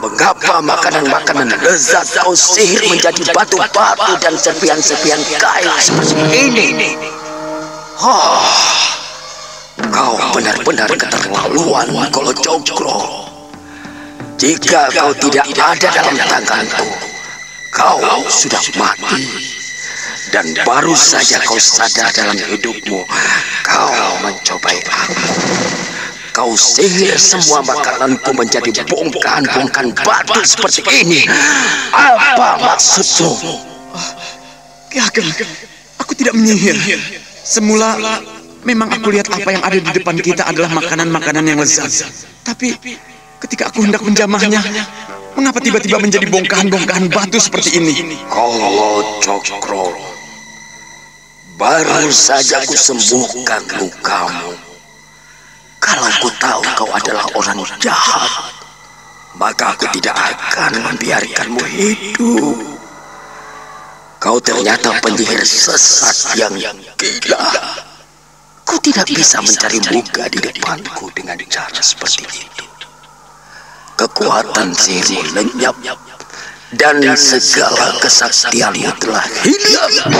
Mengapa 0.00 0.58
makanan-makanan 0.64 1.54
lezat 1.62 2.08
kau 2.24 2.34
sihir 2.34 2.82
menjadi 2.90 3.22
batu-batu 3.30 4.16
dan 4.18 4.34
serpian-serpian 4.34 5.20
kayu 5.38 5.70
seperti 5.78 6.16
ini? 6.50 6.96
Oh, 8.00 8.40
kau 9.92 10.16
benar-benar 10.34 10.88
keterlaluan 10.96 11.86
kalau 12.10 12.32
cokro. 12.32 13.28
Jika 14.40 14.88
kau 14.90 15.12
tidak 15.20 15.52
ada 15.54 15.88
dalam 16.00 16.16
tanganku, 16.16 16.88
kau 17.70 18.00
sudah 18.26 18.64
mati. 18.80 19.28
Dan 20.32 20.50
baru 20.64 20.96
saja 20.96 21.44
kau 21.44 21.60
sadar 21.60 22.08
dalam 22.10 22.40
hidupmu, 22.40 23.04
kau 23.68 23.94
mencobai 24.24 24.80
aku. 24.80 25.14
Kau 26.40 26.56
sihir 26.56 27.20
semua 27.20 27.60
makananku 27.60 28.32
menjadi 28.32 28.80
bongkahan-bongkahan 28.88 29.92
batu 29.92 30.40
seperti 30.40 30.80
ini. 31.04 31.28
Apa 31.92 32.56
maksudmu? 32.56 33.60
Ki 34.88 35.04
Ageng, 35.04 35.28
aku 36.00 36.16
tidak 36.16 36.32
menyihir. 36.32 36.80
Semula 37.44 37.92
memang 38.64 38.88
aku 38.88 39.12
lihat 39.12 39.28
apa 39.28 39.52
yang 39.52 39.60
ada 39.60 39.76
di 39.84 39.84
depan 39.84 40.16
kita 40.16 40.48
adalah 40.48 40.72
makanan-makanan 40.80 41.44
yang 41.44 41.60
lezat. 41.60 42.08
Tapi 42.40 42.72
ketika 43.44 43.68
aku 43.68 43.84
hendak 43.84 44.00
menjamahnya, 44.00 44.64
mengapa 45.36 45.60
tiba-tiba 45.60 46.00
menjadi 46.00 46.24
bongkahan-bongkahan 46.24 47.12
batu 47.12 47.36
seperti 47.36 47.84
ini? 47.84 48.16
Kalau 48.32 49.04
Cokro, 49.20 49.92
baru 51.60 52.08
saja 52.08 52.64
aku 52.64 52.72
sembuhkan 52.80 53.60
lukamu. 53.76 54.69
Kalau 55.90 56.06
aku 56.06 56.30
tahu 56.38 56.62
kau 56.78 56.86
adalah 56.94 57.26
orang 57.34 57.66
jahat, 57.82 58.54
maka 59.34 59.74
aku 59.74 59.90
tidak 59.98 60.14
akan 60.14 60.86
membiarkanmu 60.86 61.58
hidup. 61.66 62.78
Kau 64.22 64.38
ternyata 64.38 64.94
penyihir 65.02 65.42
sesat 65.42 66.38
yang 66.38 66.54
gila. 66.94 67.42
Kau 68.62 68.78
tidak 68.78 69.10
bisa 69.10 69.42
mencari 69.42 69.82
muka 69.90 70.30
di 70.30 70.38
depanku 70.38 71.10
dengan 71.10 71.34
cara 71.50 71.82
seperti 71.82 72.22
itu. 72.38 72.66
Kekuatan 73.98 74.70
sihirmu 74.70 75.34
lenyap 75.34 75.74
dan 76.78 77.02
segala 77.18 77.98
kesaktianmu 77.98 78.94
telah 79.02 79.26
hilang. 79.42 80.14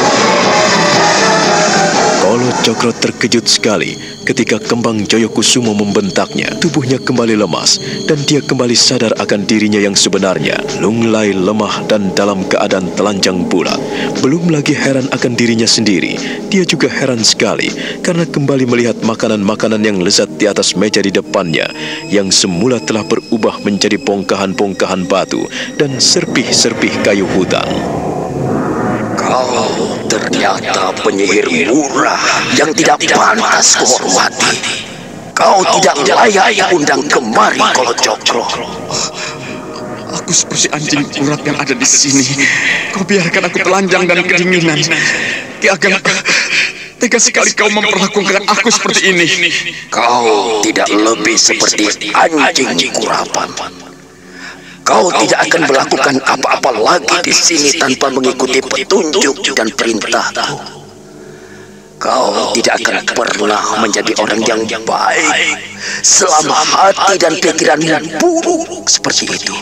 Kolo 2.30 2.46
Cokro 2.62 2.94
terkejut 2.94 3.50
sekali 3.50 3.98
ketika 4.22 4.62
kembang 4.62 5.02
Joyokusumo 5.02 5.74
membentaknya. 5.74 6.46
Tubuhnya 6.62 7.02
kembali 7.02 7.34
lemas 7.34 7.82
dan 8.06 8.22
dia 8.22 8.38
kembali 8.38 8.70
sadar 8.70 9.10
akan 9.18 9.50
dirinya 9.50 9.82
yang 9.82 9.98
sebenarnya. 9.98 10.54
Lunglai 10.78 11.34
lemah 11.34 11.90
dan 11.90 12.14
dalam 12.14 12.46
keadaan 12.46 12.86
telanjang 12.94 13.50
bulat. 13.50 13.82
Belum 14.22 14.46
lagi 14.46 14.78
heran 14.78 15.10
akan 15.10 15.34
dirinya 15.34 15.66
sendiri, 15.66 16.14
dia 16.46 16.62
juga 16.62 16.86
heran 16.86 17.18
sekali 17.26 17.66
karena 17.98 18.22
kembali 18.22 18.62
melihat 18.62 19.02
makanan-makanan 19.02 19.82
yang 19.82 19.98
lezat 19.98 20.30
di 20.38 20.46
atas 20.46 20.78
meja 20.78 21.02
di 21.02 21.10
depannya 21.10 21.66
yang 22.14 22.30
semula 22.30 22.78
telah 22.78 23.02
berubah 23.02 23.58
menjadi 23.66 23.98
bongkahan-bongkahan 23.98 25.02
batu 25.10 25.50
dan 25.82 25.98
serpih-serpih 25.98 26.94
kayu 27.02 27.26
hutan. 27.34 27.66
Kau 29.18 29.99
ternyata 30.20 30.92
penyihir 31.00 31.48
murah 31.72 32.20
yang 32.52 32.70
tidak 32.76 33.00
pantas 33.09 33.80
kuhormati. 33.80 34.85
Kau 35.33 35.64
tidak 35.80 35.96
layak 36.04 36.68
undang 36.76 37.00
kemari 37.09 37.61
kalau 37.72 37.96
cokro. 37.96 38.44
Aku 40.11 40.33
seperti 40.35 40.68
anjing 40.74 41.06
urat 41.24 41.40
yang 41.46 41.56
ada 41.56 41.72
di 41.72 41.87
sini. 41.87 42.26
Kau 42.92 43.06
biarkan 43.06 43.48
aku 43.48 43.59
telanjang 43.64 44.04
dan 44.04 44.20
kedinginan. 44.26 44.76
Ki 45.62 45.66
Ageng, 45.70 45.96
tega 47.00 47.18
sekali 47.22 47.56
kau 47.56 47.72
memperlakukan 47.72 48.44
aku 48.44 48.68
seperti 48.68 49.16
ini. 49.16 49.26
Kau 49.88 50.61
tidak 50.61 50.92
lebih 50.92 51.40
seperti 51.40 52.12
anjing 52.12 52.92
kurapan. 52.92 53.48
Kau 54.90 55.07
tidak 55.22 55.46
akan 55.46 55.62
melakukan 55.70 56.16
apa-apa 56.26 56.70
lagi 56.74 57.16
di 57.22 57.31
sini 57.31 57.79
tanpa 57.79 58.11
mengikuti 58.11 58.59
petunjuk 58.59 59.55
dan 59.55 59.70
perintahku. 59.70 60.59
Kau 62.03 62.50
tidak 62.59 62.83
akan 62.83 62.98
pernah 63.14 63.62
menjadi 63.79 64.11
orang 64.18 64.42
yang 64.42 64.83
baik 64.83 65.62
selama 66.03 66.59
hati 66.59 67.22
dan 67.22 67.38
pikiranmu 67.38 68.18
buruk 68.18 68.90
seperti 68.90 69.31
itu. 69.31 69.55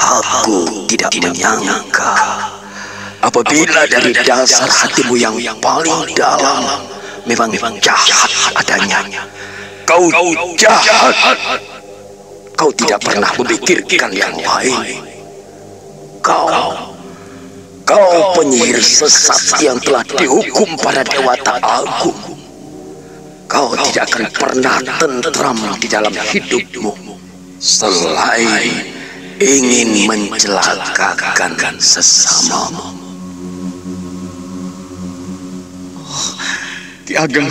Aku 0.00 0.88
tidak 0.88 1.12
menyangka 1.20 2.16
apabila 3.20 3.84
dari 3.84 4.16
dasar 4.16 4.64
hatimu 4.64 5.20
yang 5.20 5.36
paling 5.60 6.08
dalam 6.16 6.88
memang 7.28 7.52
jahat 7.84 8.32
adanya. 8.56 9.04
Kau 9.84 10.08
jahat. 10.56 11.77
Kau 12.58 12.74
tidak 12.74 12.98
pernah 13.06 13.30
memikirkan 13.38 14.10
yang 14.10 14.34
lain. 14.34 14.98
Kau, 16.18 16.74
kau 17.86 18.34
penyihir 18.34 18.82
sesat 18.82 19.62
yang 19.62 19.78
telah 19.78 20.02
dihukum 20.02 20.74
pada 20.74 21.06
Dewata 21.06 21.62
Agung. 21.62 22.18
Kau 23.46 23.78
tidak 23.78 24.10
akan 24.10 24.26
pernah 24.34 24.76
tentram 24.98 25.54
di 25.78 25.86
dalam 25.86 26.10
hidupmu 26.10 26.90
selain 27.62 28.90
ingin 29.38 30.10
mencelakakan 30.10 31.78
sesamamu. 31.78 32.90
Ki 37.06 37.16
Ageng, 37.16 37.48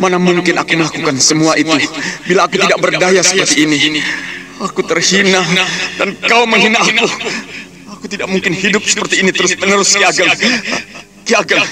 mana 0.00 0.16
mungkin 0.18 0.56
aku 0.56 0.74
melakukan 0.74 1.20
semua 1.22 1.54
itu 1.54 1.70
bila 2.26 2.48
aku 2.48 2.58
tidak 2.58 2.80
berdaya 2.80 3.20
seperti 3.20 3.68
ini. 3.68 4.00
Aku 4.58 4.82
terhina 4.82 5.42
dan 5.98 6.18
kau 6.26 6.42
menghina 6.42 6.82
aku. 6.82 7.06
Aku 7.94 8.04
tidak 8.10 8.26
mungkin 8.26 8.54
hidup 8.54 8.82
seperti 8.82 9.22
ini 9.22 9.30
terus-menerus, 9.30 9.94
Ki 9.94 10.02
Ageng. 10.02 10.30
Ki 11.22 11.34
Ageng, 11.34 11.62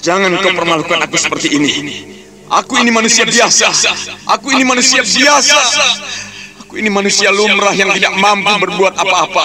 jangan 0.00 0.36
kau 0.40 0.52
permalukan 0.52 1.00
aku 1.00 1.16
seperti 1.16 1.56
ini. 1.56 1.72
Aku 2.52 2.76
ini 2.76 2.92
manusia 2.92 3.24
biasa. 3.24 3.72
Aku 4.28 4.52
ini 4.52 4.64
manusia 4.64 5.00
biasa. 5.00 5.60
Aku 6.60 6.76
ini 6.76 6.92
manusia 6.92 7.32
lumrah 7.32 7.72
yang 7.72 7.92
tidak 7.96 8.12
mampu 8.20 8.52
berbuat 8.60 8.92
apa-apa. 8.92 9.44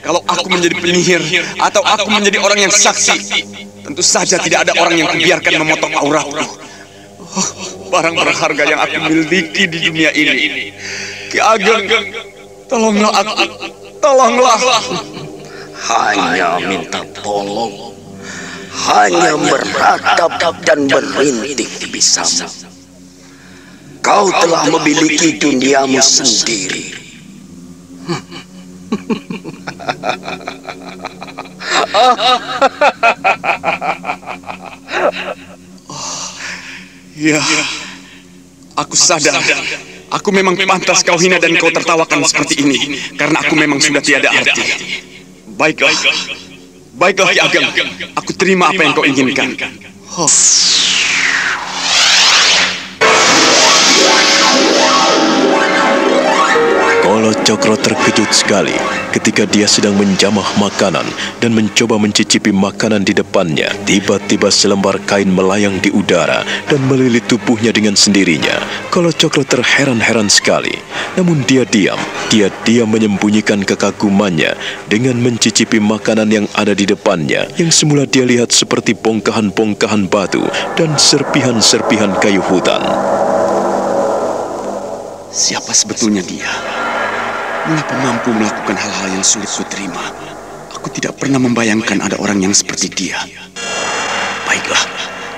Kalau 0.00 0.22
aku 0.24 0.46
menjadi 0.46 0.78
penyihir 0.78 1.22
atau 1.58 1.82
aku 1.82 2.08
menjadi 2.08 2.38
orang 2.38 2.70
yang 2.70 2.72
saksi, 2.72 3.44
tentu 3.82 4.02
saja 4.02 4.38
tidak 4.38 4.66
ada 4.66 4.78
orang 4.78 4.94
yang 4.94 5.08
kubiarkan 5.10 5.52
memotong 5.58 5.92
auratku. 5.98 6.46
Oh, 7.30 7.48
barang 7.94 8.14
berharga 8.18 8.62
yang 8.66 8.80
aku 8.82 8.98
miliki 9.10 9.70
di 9.70 9.78
dunia 9.90 10.10
ini. 10.14 10.70
Ki 11.30 11.38
Ageng, 11.38 11.86
tolonglah 12.66 13.22
aku, 13.22 13.46
tolonglah. 14.02 14.58
Hanya 15.80 16.58
minta 16.58 17.06
tolong, 17.14 17.94
hanya 18.90 19.38
meratap 19.38 20.58
dan 20.66 20.90
merintih 20.90 21.70
bisamu. 21.94 22.50
Kau 24.02 24.26
telah 24.26 24.66
memiliki 24.74 25.38
duniamu 25.38 26.02
sendiri. 26.02 26.98
Ya, 37.20 37.36
aku 38.80 38.96
sadar. 38.96 39.36
Aku 40.10 40.34
memang 40.34 40.58
pantas 40.58 41.06
kau 41.06 41.14
hina 41.14 41.38
dan 41.38 41.54
kau 41.54 41.70
tertawakan 41.70 42.26
seperti 42.26 42.66
ini. 42.66 42.78
Karena 43.14 43.46
aku 43.46 43.54
memang 43.54 43.78
sudah 43.78 44.02
tiada 44.02 44.30
arti. 44.34 44.62
Baiklah. 45.54 45.94
Baiklah, 46.98 47.30
Ki 47.30 47.40
Ageng. 47.40 47.66
Aku 48.18 48.30
terima 48.34 48.74
apa 48.74 48.80
yang 48.82 48.92
kau 48.92 49.06
inginkan. 49.06 49.54
Oh. 50.18 50.26
Cokro 57.50 57.74
terkejut 57.74 58.30
sekali 58.30 58.70
ketika 59.10 59.42
dia 59.42 59.66
sedang 59.66 59.98
menjamah 59.98 60.54
makanan 60.62 61.02
dan 61.42 61.50
mencoba 61.50 61.98
mencicipi 61.98 62.54
makanan 62.54 63.02
di 63.02 63.10
depannya. 63.10 63.74
Tiba-tiba 63.90 64.54
selembar 64.54 65.02
kain 65.02 65.26
melayang 65.26 65.82
di 65.82 65.90
udara 65.90 66.46
dan 66.70 66.78
melilit 66.86 67.26
tubuhnya 67.26 67.74
dengan 67.74 67.98
sendirinya. 67.98 68.54
Kalau 68.94 69.10
Cokro 69.10 69.42
terheran-heran 69.42 70.30
sekali, 70.30 70.78
namun 71.18 71.42
dia 71.42 71.66
diam. 71.66 71.98
Dia 72.30 72.54
diam 72.62 72.86
menyembunyikan 72.86 73.66
kekagumannya 73.66 74.54
dengan 74.86 75.18
mencicipi 75.18 75.82
makanan 75.82 76.30
yang 76.30 76.46
ada 76.54 76.70
di 76.70 76.86
depannya 76.86 77.50
yang 77.58 77.74
semula 77.74 78.06
dia 78.06 78.22
lihat 78.22 78.54
seperti 78.54 78.94
bongkahan-bongkahan 78.94 80.06
batu 80.06 80.46
dan 80.78 80.94
serpihan-serpihan 80.94 82.14
kayu 82.22 82.46
hutan. 82.46 82.78
Siapa 85.34 85.74
sebetulnya 85.74 86.22
dia? 86.22 86.79
Mengapa 87.70 87.94
mampu 88.02 88.34
melakukan 88.34 88.74
hal-hal 88.74 89.14
yang 89.14 89.22
sulit 89.22 89.46
kuterima? 89.46 90.10
Aku 90.74 90.90
tidak 90.90 91.22
pernah 91.22 91.38
membayangkan 91.38 92.02
ada 92.02 92.18
orang 92.18 92.42
yang 92.42 92.50
seperti 92.50 92.90
dia. 92.90 93.14
Baiklah, 94.42 94.82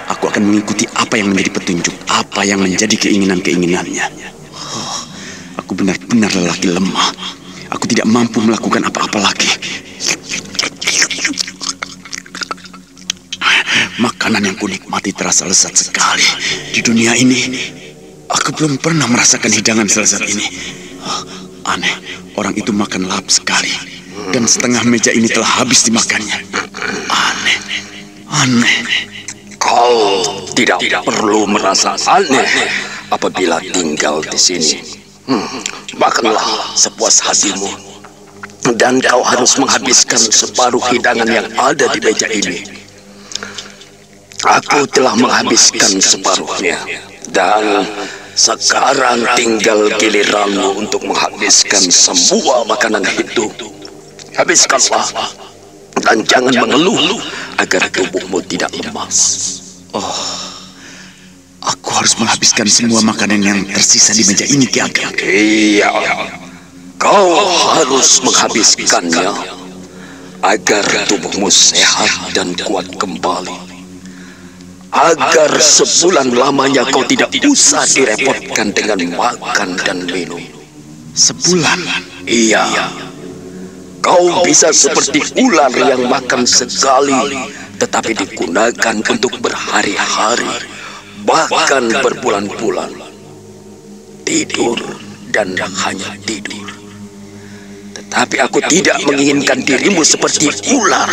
aku 0.09 0.33
akan 0.33 0.49
mengikuti 0.49 0.89
apa 0.97 1.21
yang 1.21 1.29
menjadi 1.29 1.61
petunjuk, 1.61 1.93
apa 2.09 2.41
yang 2.49 2.65
menjadi 2.65 2.97
keinginan-keinginannya. 2.97 4.09
Oh, 4.57 4.97
aku 5.61 5.77
benar-benar 5.77 6.33
lelaki 6.33 6.73
lemah. 6.73 7.13
Aku 7.69 7.85
tidak 7.85 8.09
mampu 8.09 8.41
melakukan 8.41 8.81
apa-apa 8.89 9.29
lagi. 9.29 9.53
Makanan 14.01 14.41
yang 14.41 14.57
kunikmati 14.57 15.13
terasa 15.13 15.45
lezat 15.45 15.77
sekali. 15.77 16.25
Di 16.73 16.81
dunia 16.81 17.13
ini, 17.13 17.41
Aku 18.33 18.57
belum 18.57 18.81
pernah 18.81 19.05
merasakan 19.05 19.53
hidangan 19.53 19.85
selesai 19.93 20.25
ini. 20.25 20.47
Aneh, 21.63 21.95
orang 22.35 22.55
itu 22.59 22.75
makan 22.75 23.07
lahap 23.07 23.31
sekali. 23.31 23.71
Dan 24.33 24.47
setengah 24.47 24.83
meja 24.87 25.11
ini 25.11 25.27
telah 25.27 25.63
habis 25.63 25.87
dimakannya. 25.87 26.43
Aneh, 27.09 27.59
aneh. 28.29 28.79
Kau 29.63 30.27
tidak, 30.59 30.83
tidak 30.83 31.07
perlu 31.07 31.47
merasa 31.47 31.95
aneh 32.11 32.51
apabila 33.15 33.63
tinggal 33.73 34.21
di 34.27 34.39
sini. 34.39 34.79
Hmm, 35.31 35.63
makanlah 35.97 36.75
sepuas 36.75 37.23
hatimu. 37.23 37.71
Dan 38.75 39.03
kau 39.03 39.23
harus 39.23 39.59
menghabiskan 39.59 40.19
separuh 40.19 40.83
hidangan 40.91 41.27
yang 41.27 41.47
ada 41.59 41.91
di 41.91 41.99
meja 42.03 42.27
ini. 42.31 42.63
Aku 44.43 44.87
telah 44.91 45.15
menghabiskan 45.15 46.03
separuhnya. 46.03 46.79
Dan 47.31 47.87
sekarang 48.33 49.29
tinggal 49.37 49.93
giliranmu 50.01 50.81
untuk 50.81 51.05
menghabiskan 51.05 51.85
semua 51.93 52.65
makanan 52.65 53.05
itu. 53.21 53.53
Habiskanlah 54.33 55.05
dan 56.01 56.25
jangan 56.25 56.65
mengeluh 56.65 57.21
agar 57.61 57.85
tubuhmu 57.93 58.41
tidak 58.49 58.73
lemas. 58.73 59.49
Oh, 59.93 60.17
aku 61.61 61.89
harus 61.93 62.17
menghabiskan 62.17 62.65
semua 62.65 63.05
makanan 63.05 63.41
yang 63.45 63.61
tersisa 63.69 64.17
di 64.17 64.25
meja 64.25 64.49
ini, 64.49 64.65
Ki 64.65 64.81
Ageng. 64.81 65.13
Iya, 65.21 65.93
kau 66.97 67.37
harus 67.77 68.25
menghabiskannya 68.25 69.61
agar 70.41 70.85
tubuhmu 71.07 71.53
sehat 71.53 72.33
dan 72.33 72.57
kuat 72.65 72.89
kembali 72.97 73.72
agar 74.93 75.57
sebulan 75.57 76.37
lamanya 76.37 76.85
kau 76.93 77.01
tidak 77.09 77.33
usah 77.49 77.89
direpotkan 77.89 78.77
dengan 78.77 79.01
makan 79.17 79.81
dan 79.81 80.05
minum. 80.05 80.41
Sebulan? 81.17 81.81
Iya. 82.29 82.69
Kau 84.05 84.45
bisa 84.45 84.69
seperti 84.69 85.25
ular 85.41 85.73
yang 85.73 86.05
makan 86.13 86.45
sekali, 86.45 87.49
tetapi 87.81 88.13
digunakan 88.13 88.97
untuk 89.09 89.33
berhari-hari, 89.41 90.61
bahkan 91.25 91.89
berbulan-bulan. 91.89 92.93
Tidur 94.29 94.77
dan 95.33 95.57
hanya 95.57 96.13
tidur. 96.29 96.69
Tetapi 97.97 98.37
aku 98.45 98.61
tidak 98.69 99.01
menginginkan 99.09 99.65
dirimu 99.65 100.05
seperti 100.05 100.53
ular. 100.77 101.09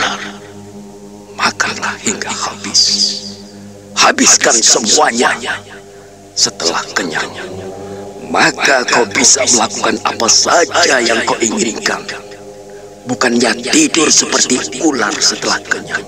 Makanlah 1.40 1.96
hingga 2.04 2.28
habis 2.28 3.29
habiskan 4.10 4.58
semuanya. 4.58 5.38
Setelah 6.34 6.82
kenyang, 6.98 7.30
maka 8.34 8.82
kau 8.90 9.06
bisa 9.06 9.46
melakukan 9.54 10.02
apa 10.02 10.26
saja 10.26 10.98
yang 10.98 11.22
kau 11.30 11.38
inginkan. 11.38 12.02
Bukannya 13.06 13.54
tidur 13.70 14.10
seperti 14.10 14.82
ular 14.82 15.14
setelah 15.20 15.62
kenyang. 15.68 16.02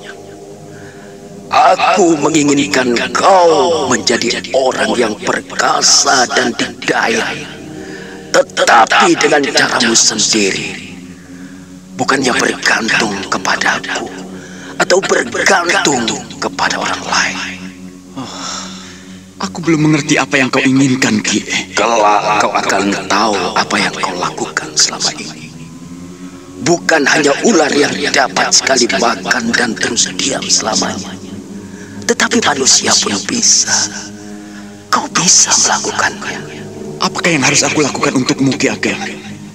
Aku 1.51 2.15
menginginkan 2.15 2.95
kau 3.11 3.91
menjadi 3.91 4.39
orang 4.55 4.95
yang 4.95 5.13
perkasa 5.19 6.23
dan 6.31 6.55
didaya. 6.55 7.27
Tetapi 8.31 9.19
dengan 9.19 9.43
caramu 9.51 9.91
sendiri. 9.91 10.95
Bukannya 11.99 12.31
bergantung 12.39 13.13
kepadaku. 13.27 14.07
Atau 14.79 15.03
bergantung 15.03 16.07
kepada 16.39 16.79
orang 16.79 17.03
lain. 17.03 17.60
Aku 19.41 19.57
belum 19.65 19.89
mengerti 19.89 20.21
apa 20.21 20.37
yang 20.37 20.53
kau 20.53 20.61
inginkan, 20.61 21.17
Ki. 21.25 21.41
Kelak 21.73 22.45
kau 22.45 22.53
akan 22.53 22.93
tahu 23.09 23.33
apa 23.57 23.75
yang 23.81 23.89
kau 23.89 24.13
lakukan 24.13 24.69
selama 24.77 25.09
ini. 25.17 25.49
Bukan 26.61 27.09
hanya 27.09 27.33
ular 27.49 27.73
yang 27.73 27.89
dapat 28.13 28.53
sekali 28.53 28.85
makan 29.01 29.49
dan 29.49 29.73
terus 29.73 30.13
diam 30.13 30.45
selamanya. 30.45 31.17
Tetapi 32.05 32.37
manusia 32.45 32.93
pun 33.01 33.17
bisa. 33.25 33.73
Kau 34.93 35.09
bisa 35.09 35.49
melakukannya. 35.65 36.37
Apakah 37.01 37.31
yang 37.33 37.41
harus 37.41 37.65
aku 37.65 37.81
lakukan 37.81 38.13
untukmu, 38.21 38.53
Ki 38.61 38.69
Ageng? 38.69 39.01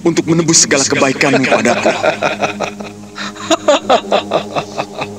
Untuk 0.03 0.27
menebus 0.27 0.67
segala 0.67 0.83
kebaikanmu 0.83 1.47
padaku. 1.47 1.91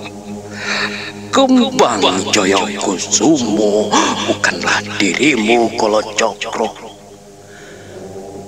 Kembang 1.29 2.01
Jaya 2.33 2.57
Kusumo 2.81 3.93
bukanlah 4.27 4.81
dirimu 4.97 5.77
kalau 5.77 6.01
cokro. 6.17 6.69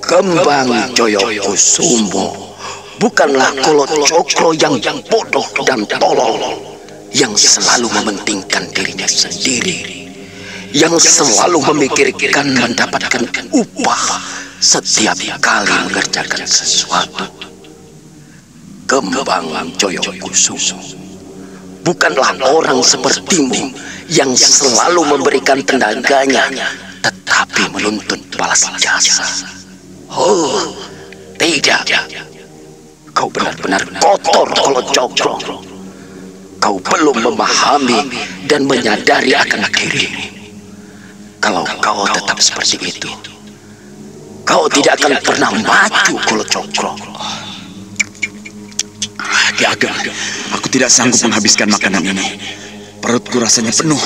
Kembang 0.01 0.71
Jaya 0.97 1.21
Kusumo 1.45 2.57
bukanlah 2.97 3.53
kalau 3.61 3.85
cokro 3.85 4.57
yang 4.57 4.81
bodoh 5.12 5.45
dan 5.69 5.85
tolol 6.01 6.40
yang 7.12 7.37
selalu 7.37 7.93
mementingkan 8.01 8.64
dirinya 8.73 9.07
sendiri 9.07 10.09
yang 10.73 10.95
selalu 10.97 11.61
memikirkan 11.75 12.55
mendapatkan 12.55 13.27
upah 13.51 14.03
setiap 14.62 15.19
kali 15.43 15.75
mengerjakan 15.90 16.47
sesuatu. 16.47 17.27
Kembang 18.87 19.71
Joyo 19.79 20.03
Kusumo 20.19 21.10
bukanlah 21.90 22.38
orang 22.55 22.87
sepertimu 22.87 23.74
yang 24.07 24.31
selalu 24.38 25.11
memberikan 25.11 25.59
tenaganya 25.66 26.46
tetapi 27.03 27.66
menuntut 27.74 28.22
balas 28.38 28.70
jasa. 28.79 29.26
Oh, 30.07 30.70
tidak. 31.35 31.83
Kau 33.11 33.26
benar-benar 33.26 33.83
kotor 33.98 34.46
kalau 34.55 34.83
cokro. 34.94 35.35
Kau 36.62 36.76
belum 36.79 37.26
memahami 37.26 38.07
dan 38.46 38.70
menyadari 38.70 39.35
akan 39.35 39.66
dirimu. 39.74 40.31
Kalau 41.42 41.66
kau 41.83 42.07
tetap 42.07 42.38
seperti 42.38 42.76
itu, 42.87 43.11
kau 44.46 44.70
tidak 44.70 45.00
akan 45.03 45.18
pernah 45.24 45.50
maju 45.59 46.14
kalau 46.22 46.44
cokro. 46.46 46.92
Ki 49.56 49.64
Ageng, 49.68 49.92
aku 50.56 50.66
tidak 50.72 50.88
sanggup 50.88 51.20
menghabiskan 51.26 51.68
makanan 51.68 52.04
ini. 52.04 52.26
Perutku 53.00 53.40
rasanya 53.40 53.72
penuh. 53.72 54.00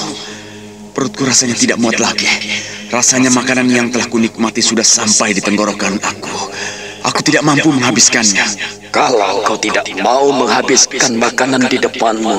Perutku 0.94 1.26
rasanya 1.26 1.58
tidak 1.58 1.82
muat 1.82 1.98
lagi. 1.98 2.26
Rasanya 2.90 3.34
makanan 3.34 3.66
yang 3.66 3.90
telah 3.90 4.06
kunikmati 4.06 4.62
sudah 4.62 4.86
sampai 4.86 5.34
di 5.34 5.42
tenggorokan 5.42 5.98
aku. 5.98 6.36
Aku 7.04 7.20
tidak 7.20 7.42
mampu 7.42 7.74
menghabiskannya. 7.74 8.46
Kalau 8.94 9.42
kau 9.42 9.58
tidak 9.58 9.90
mau 9.98 10.30
menghabiskan 10.30 11.18
makanan 11.18 11.66
di 11.66 11.82
depanmu, 11.82 12.38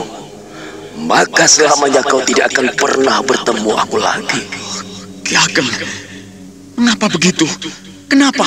maka 1.03 1.45
selamanya 1.45 1.99
kau 2.07 2.23
tidak 2.23 2.55
akan 2.55 2.71
pernah 2.79 3.19
bertemu 3.19 3.71
aku 3.75 3.97
lagi. 3.99 4.41
Ki 5.27 5.35
Ageng, 5.35 5.67
mengapa 6.79 7.11
begitu? 7.11 7.43
Kenapa? 8.05 8.45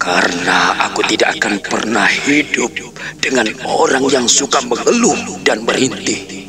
Karena 0.00 0.88
aku 0.88 1.00
tidak 1.08 1.36
akan 1.40 1.60
pernah 1.60 2.08
hidup 2.08 2.72
dengan 3.20 3.48
orang 3.64 4.04
yang 4.08 4.26
suka 4.28 4.60
mengeluh 4.64 5.40
dan 5.44 5.64
merintih. 5.64 6.48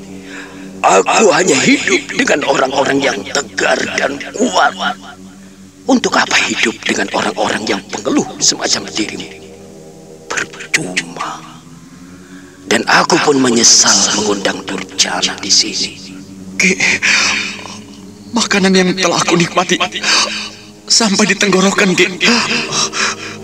Aku 0.82 1.30
hanya 1.30 1.56
hidup 1.62 2.02
dengan 2.18 2.42
orang-orang 2.48 3.00
yang 3.00 3.18
tegar 3.30 3.78
dan 4.00 4.18
kuat. 4.34 4.74
Untuk 5.86 6.14
apa 6.14 6.38
hidup 6.48 6.78
dengan 6.86 7.10
orang-orang 7.14 7.64
yang 7.68 7.82
pengeluh 7.90 8.28
semacam 8.38 8.86
dirimu? 8.90 9.42
percuma. 10.72 11.44
Dan 12.66 12.88
aku 12.88 13.20
pun 13.20 13.36
menyesal 13.44 13.94
mengundang 14.16 14.64
Durjana 14.64 15.36
di 15.44 15.52
sini. 15.52 15.92
Makanan 18.32 18.72
yang 18.72 18.96
telah 18.96 19.20
aku 19.20 19.36
nikmati 19.36 19.76
sampai 20.92 21.24
di 21.32 21.36
tenggorokan, 21.40 21.96
Ki. 21.96 22.20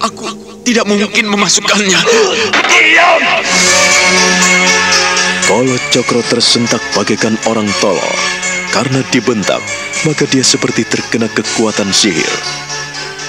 Aku 0.04 0.28
tidak 0.68 0.84
mungkin 0.84 1.32
memasukkannya. 1.32 2.00
Diam! 2.68 3.24
Kolo 5.48 5.80
Cokro 5.96 6.20
tersentak 6.28 6.84
bagaikan 6.92 7.40
orang 7.48 7.72
tolol. 7.80 8.14
Karena 8.76 9.00
dibentak, 9.10 9.64
maka 10.04 10.28
dia 10.28 10.44
seperti 10.44 10.84
terkena 10.84 11.32
kekuatan 11.32 11.90
sihir. 11.96 12.30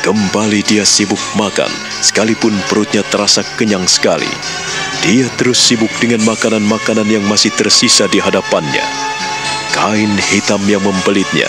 Kembali 0.02 0.66
dia 0.66 0.82
sibuk 0.82 1.20
makan, 1.38 1.70
sekalipun 2.02 2.52
perutnya 2.66 3.06
terasa 3.06 3.46
kenyang 3.54 3.86
sekali. 3.86 4.28
Dia 5.06 5.30
terus 5.38 5.62
sibuk 5.62 5.90
dengan 6.02 6.26
makanan-makanan 6.26 7.06
yang 7.06 7.22
masih 7.24 7.54
tersisa 7.54 8.10
di 8.10 8.18
hadapannya. 8.18 8.82
Kain 9.70 10.10
hitam 10.18 10.58
yang 10.66 10.82
membelitnya 10.82 11.46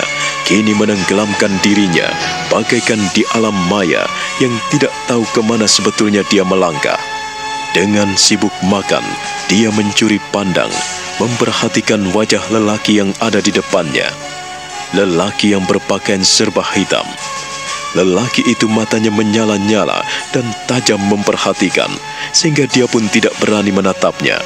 kini 0.50 0.74
menenggelamkan 0.74 1.54
dirinya 1.62 2.10
bagaikan 2.50 2.98
di 3.14 3.22
alam 3.38 3.54
maya 3.70 4.10
yang 4.42 4.52
tidak 4.74 4.90
tahu 5.06 5.22
ke 5.30 5.46
mana 5.46 5.70
sebetulnya 5.70 6.26
dia 6.34 6.42
melangkah. 6.42 6.98
Dengan 7.78 8.18
sibuk 8.18 8.52
makan, 8.66 9.06
dia 9.46 9.70
mencuri 9.70 10.18
pandang, 10.34 10.74
memperhatikan 11.22 12.02
wajah 12.18 12.42
lelaki 12.50 12.98
yang 12.98 13.14
ada 13.22 13.38
di 13.38 13.54
depannya. 13.54 14.10
Lelaki 14.98 15.54
yang 15.54 15.62
berpakaian 15.70 16.26
serba 16.26 16.66
hitam, 16.66 17.06
Lelaki 17.98 18.46
itu 18.46 18.70
matanya 18.70 19.10
menyala-nyala 19.10 20.06
dan 20.30 20.46
tajam 20.70 21.02
memperhatikan, 21.10 21.90
sehingga 22.30 22.70
dia 22.70 22.86
pun 22.86 23.10
tidak 23.10 23.34
berani 23.42 23.74
menatapnya. 23.74 24.38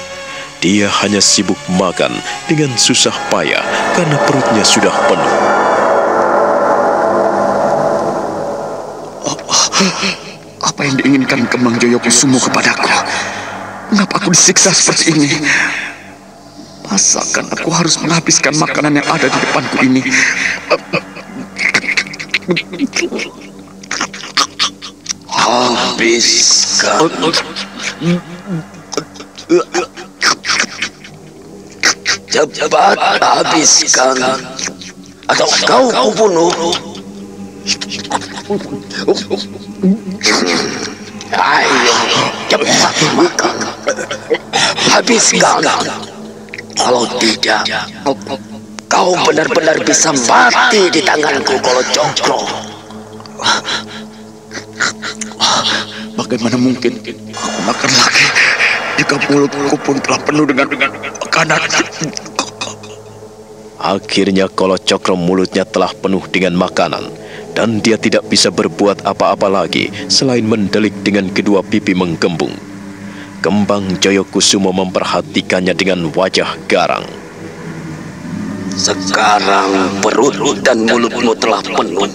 Dia 0.63 0.87
hanya 1.03 1.19
sibuk 1.19 1.59
makan 1.75 2.15
dengan 2.47 2.71
susah 2.79 3.11
payah 3.27 3.59
karena 3.99 4.15
perutnya 4.23 4.63
sudah 4.63 4.95
penuh. 5.11 5.52
Apa 10.63 10.79
yang 10.87 10.95
diinginkan 10.97 11.45
Kemang 11.51 11.77
Joyo 11.77 11.99
Kusumo 11.99 12.39
kepadaku? 12.39 12.89
Mengapa 13.93 14.17
aku 14.23 14.33
disiksa 14.33 14.73
seperti 14.73 15.13
ini? 15.13 15.29
Masakan 16.89 17.51
aku 17.53 17.69
harus 17.69 17.99
menghabiskan 18.01 18.57
makanan 18.57 18.97
yang 18.97 19.07
ada 19.07 19.27
di 19.29 19.37
depanku 19.37 19.77
ini? 19.85 20.01
Habiskan. 25.29 27.07
Cepat 32.33 32.97
habiskan. 33.21 34.17
Atau 35.29 35.47
kau 35.69 35.85
kubunuh. 35.91 36.92
Ayo, 41.33 41.97
cepat 42.45 42.95
makan. 43.17 43.55
Habiskan. 44.93 45.65
Kalau 46.77 47.09
tidak, 47.17 47.65
kau 48.85 49.17
benar-benar 49.25 49.81
bisa 49.81 50.13
mati 50.29 50.85
di 50.93 51.01
tanganku 51.01 51.57
kalau 51.65 51.81
cokro. 51.89 52.39
Bagaimana 56.13 56.53
mungkin 56.61 57.01
aku 57.33 57.59
makan 57.65 57.91
lagi 57.97 58.27
jika 59.01 59.17
mulutku 59.33 59.77
pun 59.81 59.97
telah 59.97 60.21
penuh 60.21 60.45
dengan 60.45 60.69
makanan? 61.25 61.61
Akhirnya 63.81 64.45
Kolo 64.45 64.77
Cokro 64.77 65.17
mulutnya 65.17 65.65
telah 65.65 65.89
penuh 65.91 66.21
dengan 66.29 66.53
makanan 66.55 67.22
dan 67.53 67.79
dia 67.79 67.95
tidak 67.95 68.25
bisa 68.27 68.49
berbuat 68.49 69.05
apa-apa 69.05 69.47
lagi 69.47 69.93
selain 70.09 70.45
mendelik 70.45 70.93
dengan 71.05 71.29
kedua 71.29 71.61
pipi 71.61 71.93
menggembung. 71.93 72.53
Kembang 73.39 73.99
Joyokusumo 74.01 74.73
memperhatikannya 74.73 75.75
dengan 75.77 76.09
wajah 76.09 76.57
garang. 76.65 77.05
Sekarang 78.73 80.01
perut 80.01 80.65
dan 80.65 80.81
mulutmu 80.89 81.37
telah 81.37 81.61
penuh. 81.61 82.09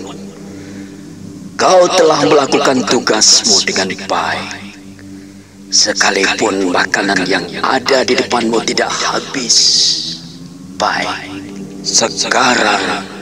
Kau 1.59 1.83
telah 1.91 2.23
melakukan 2.27 2.83
tugasmu 2.87 3.63
dengan 3.63 3.95
baik. 4.11 4.51
Sekalipun 5.69 6.73
makanan 6.73 7.29
yang 7.29 7.45
ada 7.61 8.03
di 8.03 8.17
depanmu 8.17 8.65
tidak 8.65 8.89
habis. 8.89 9.57
Baik. 10.81 11.29
Sekarang 11.85 13.18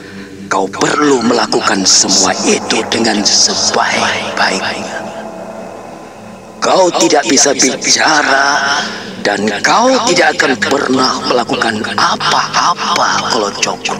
kau 0.47 0.65
perlu 0.67 1.19
melakukan 1.27 1.83
semua 1.83 2.31
itu 2.47 2.79
dengan 2.87 3.19
sebaik-baiknya. 3.19 5.03
Kau 6.63 6.87
tidak 6.99 7.27
bisa 7.27 7.51
bicara 7.53 8.79
dan 9.23 9.43
kau 9.59 9.91
tidak 10.07 10.39
akan 10.39 10.53
pernah 10.57 11.19
melakukan 11.27 11.83
apa-apa 11.99 13.09
kalau 13.31 13.51
cokro. 13.59 13.99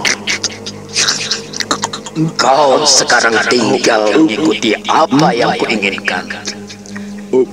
Kau 2.40 2.82
sekarang 2.88 3.38
tinggal 3.52 4.10
mengikuti 4.16 4.74
apa 4.88 5.28
yang 5.36 5.54
kuinginkan. 5.60 6.26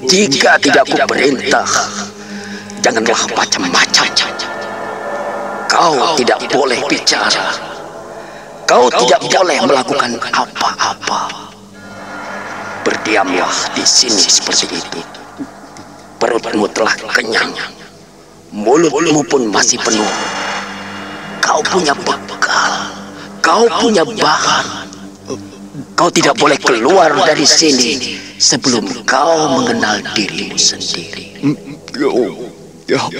Jika 0.09 0.57
tidak 0.63 0.87
kuperintah, 0.89 1.69
janganlah 2.81 3.23
macam-macam. 3.35 4.07
Kau 5.69 6.15
tidak 6.15 6.39
boleh 6.49 6.79
bicara. 6.87 7.74
Kau 8.65 8.89
tidak 8.89 9.21
boleh 9.29 9.59
melakukan 9.69 10.17
apa-apa. 10.33 11.53
Berdiamlah 12.85 13.53
di 13.77 13.85
sini 13.85 14.25
seperti 14.25 14.73
itu. 14.73 15.01
Perutmu 16.17 16.65
telah 16.73 16.97
kenyang. 17.13 17.53
Mulutmu 18.55 19.21
pun 19.29 19.53
masih 19.53 19.77
penuh. 19.85 20.09
Kau 21.45 21.61
punya 21.61 21.93
bekal. 21.93 22.73
Kau 23.45 23.69
punya 23.85 24.05
bahan. 24.05 24.89
Kau 25.93 26.09
tidak 26.09 26.41
boleh 26.41 26.57
keluar 26.57 27.13
dari 27.29 27.45
sini 27.45 28.17
sebelum 28.41 29.05
kau 29.05 29.61
mengenal 29.61 30.01
dirimu 30.17 30.57
sendiri. 30.57 31.37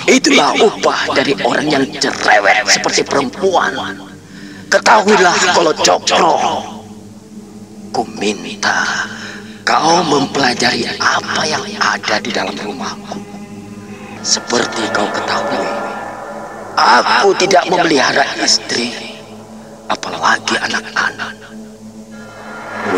Itulah 0.09 0.51
upah 0.57 1.01
dari 1.13 1.37
orang 1.45 1.67
yang 1.69 1.85
cerewet 2.01 2.65
seperti 2.69 3.05
perempuan. 3.05 4.14
Ketahuilah 4.75 5.55
kalau 5.55 5.71
cokro. 5.71 6.35
Ku 7.95 8.03
minta 8.19 9.07
kau 9.63 10.03
mempelajari 10.03 10.83
apa 10.99 11.47
yang 11.47 11.63
ada 11.79 12.19
di 12.19 12.35
dalam 12.35 12.59
rumahku. 12.59 13.23
Seperti 14.27 14.83
kau 14.91 15.07
ketahui, 15.15 15.63
aku 16.75 17.31
tidak 17.39 17.71
memelihara 17.71 18.27
istri 18.43 18.91
apalagi 19.87 20.59
anak-anak. 20.59 21.39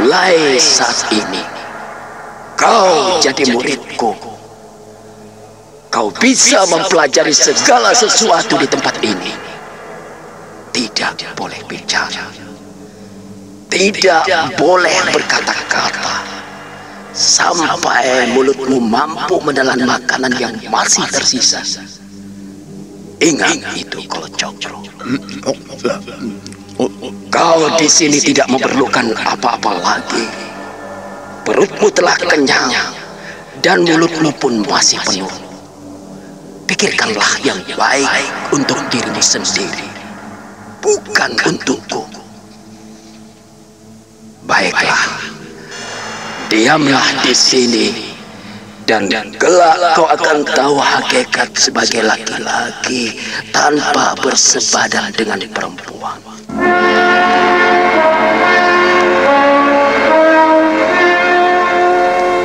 Mulai 0.00 0.56
saat 0.56 1.12
ini, 1.12 1.44
kau 2.56 3.20
jadi 3.20 3.52
muridku. 3.52 4.16
Kau 5.92 6.08
bisa 6.24 6.64
mempelajari 6.72 7.36
segala 7.36 7.92
sesuatu 7.92 8.56
di 8.56 8.64
tempat 8.64 8.96
ini. 9.04 9.45
Tidak 10.76 11.32
boleh 11.32 11.56
bicara. 11.64 12.28
Tidak 13.72 14.60
boleh 14.60 14.96
berkata-kata. 15.08 16.20
Sampai 17.16 18.28
mulutmu 18.36 18.76
mampu 18.84 19.40
menelan 19.40 19.88
makanan 19.88 20.36
yang 20.36 20.52
masih 20.68 21.08
tersisa. 21.08 21.64
Ingat 23.24 23.72
itu 23.72 24.04
kalau 24.04 24.28
cokro. 24.36 24.84
Kau 27.32 27.60
di 27.80 27.88
sini 27.88 28.20
tidak 28.20 28.52
memerlukan 28.52 29.16
apa-apa 29.16 29.80
lagi. 29.80 30.28
Perutmu 31.48 31.88
telah 31.88 32.20
kenyang 32.20 32.92
dan 33.64 33.80
mulutmu 33.80 34.28
pun 34.36 34.60
masih 34.68 35.00
penuh. 35.08 35.32
Pikirkanlah 36.68 37.40
yang 37.40 37.56
baik 37.78 38.12
untuk 38.52 38.76
dirimu 38.92 39.22
sendiri, 39.24 39.95
bukan 40.80 41.30
untukku. 41.46 42.02
Baiklah, 44.46 45.04
diamlah 46.46 47.06
di 47.26 47.34
sini 47.34 48.16
dan 48.86 49.10
kelak 49.42 49.98
kau 49.98 50.06
akan 50.06 50.46
tahu 50.46 50.78
hakikat 50.78 51.50
sebagai 51.58 52.06
laki-laki 52.06 53.18
tanpa 53.50 54.14
bersebadan 54.22 55.10
dengan 55.10 55.42
perempuan. 55.50 56.22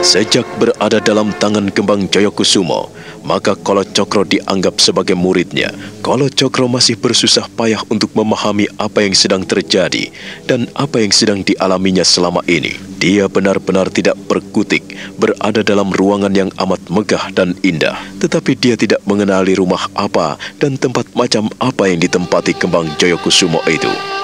Sejak 0.01 0.49
berada 0.57 0.97
dalam 0.97 1.29
tangan 1.37 1.69
Kembang 1.69 2.09
Joyokusumo, 2.09 2.89
maka 3.21 3.53
Kolo 3.53 3.85
Cokro 3.85 4.25
dianggap 4.25 4.81
sebagai 4.81 5.13
muridnya. 5.13 5.69
Kolo 6.01 6.25
Cokro 6.25 6.65
masih 6.65 6.97
bersusah 6.97 7.45
payah 7.53 7.85
untuk 7.85 8.09
memahami 8.17 8.65
apa 8.81 9.05
yang 9.05 9.13
sedang 9.13 9.45
terjadi 9.45 10.09
dan 10.49 10.65
apa 10.73 11.05
yang 11.05 11.13
sedang 11.13 11.45
dialaminya 11.45 12.01
selama 12.01 12.41
ini. 12.49 12.81
Dia 12.97 13.29
benar-benar 13.29 13.93
tidak 13.93 14.17
berkutik, 14.25 14.81
berada 15.21 15.61
dalam 15.61 15.93
ruangan 15.93 16.33
yang 16.33 16.49
amat 16.57 16.81
megah 16.89 17.29
dan 17.37 17.53
indah. 17.61 18.01
Tetapi 18.17 18.57
dia 18.57 18.73
tidak 18.73 19.05
mengenali 19.05 19.53
rumah 19.53 19.85
apa 19.93 20.33
dan 20.57 20.81
tempat 20.81 21.05
macam 21.13 21.45
apa 21.61 21.85
yang 21.85 22.01
ditempati 22.01 22.57
Kembang 22.57 22.89
Joyokusumo 22.97 23.61
itu. 23.69 24.20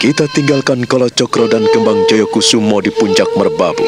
Kita 0.00 0.24
tinggalkan 0.32 0.88
Kolo 0.88 1.12
Cokro 1.12 1.44
dan 1.44 1.60
Kembang 1.76 2.08
Joyokusumo 2.08 2.80
di 2.80 2.88
puncak 2.88 3.28
Merbabu. 3.36 3.84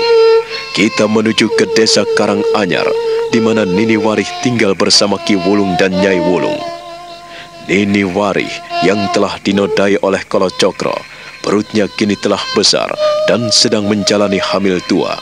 Kita 0.77 1.09
menuju 1.09 1.49
ke 1.57 1.65
desa 1.73 2.05
Karanganyar, 2.21 2.85
di 3.33 3.41
mana 3.41 3.65
Nini 3.65 3.97
Warih 3.97 4.29
tinggal 4.45 4.77
bersama 4.77 5.17
Ki 5.25 5.41
Wulung 5.41 5.73
dan 5.81 5.89
Nyai 5.89 6.21
Wulung. 6.21 6.61
Nini 7.65 8.05
Warih 8.05 8.53
yang 8.85 9.09
telah 9.17 9.41
dinodai 9.41 9.97
oleh 10.05 10.21
Kolo 10.29 10.53
Cokro, 10.53 10.93
perutnya 11.41 11.89
kini 11.89 12.13
telah 12.21 12.45
besar 12.53 12.93
dan 13.25 13.49
sedang 13.49 13.89
menjalani 13.89 14.37
hamil 14.37 14.85
tua. 14.85 15.17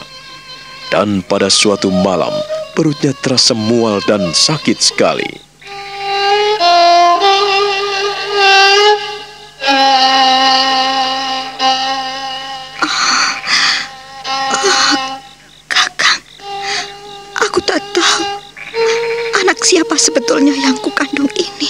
Dan 0.91 1.23
pada 1.23 1.47
suatu 1.47 1.87
malam, 1.87 2.35
perutnya 2.75 3.15
terasa 3.15 3.55
mual 3.55 4.03
dan 4.03 4.35
sakit 4.35 4.75
sekali. 4.83 5.51
Siapa 19.61 19.93
sebetulnya 19.93 20.57
yang 20.57 20.73
kukandung 20.81 21.29
ini. 21.37 21.69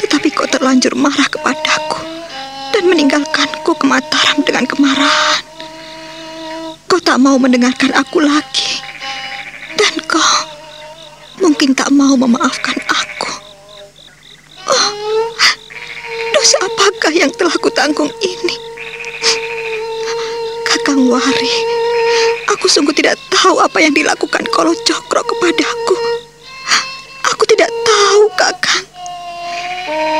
Tetapi 0.00 0.32
kau 0.32 0.48
terlanjur 0.48 0.96
marah 0.96 1.28
kepadaku 1.28 2.00
dan 2.72 2.88
meninggalkanku 2.88 3.76
ke 3.76 3.84
Mataram 3.84 4.40
dengan 4.40 4.64
kemarahan. 4.64 5.44
Kau 6.88 7.00
tak 7.00 7.20
mau 7.20 7.36
mendengarkan 7.36 7.92
aku 7.92 8.24
lagi. 8.24 8.80
Dan 9.76 10.00
kau 10.08 10.48
mungkin 11.44 11.76
tak 11.76 11.92
mau 11.92 12.16
memaafkan 12.16 12.76
aku. 12.88 13.32
Oh, 14.66 14.88
dosa 16.32 16.56
apakah 16.64 17.12
yang 17.12 17.28
telah 17.36 17.54
kutanggung 17.60 18.08
ini? 18.24 18.56
Kakang 20.64 21.04
Wari, 21.04 21.54
aku 22.48 22.64
sungguh 22.66 22.96
tidak 22.96 23.20
tahu 23.28 23.60
apa 23.60 23.76
yang 23.84 23.92
dilakukan 23.92 24.48
Kolo 24.48 24.72
Cokro 24.88 25.20
kepadaku 25.20 26.16
tahu, 28.06 28.24
Kakang. 28.38 28.84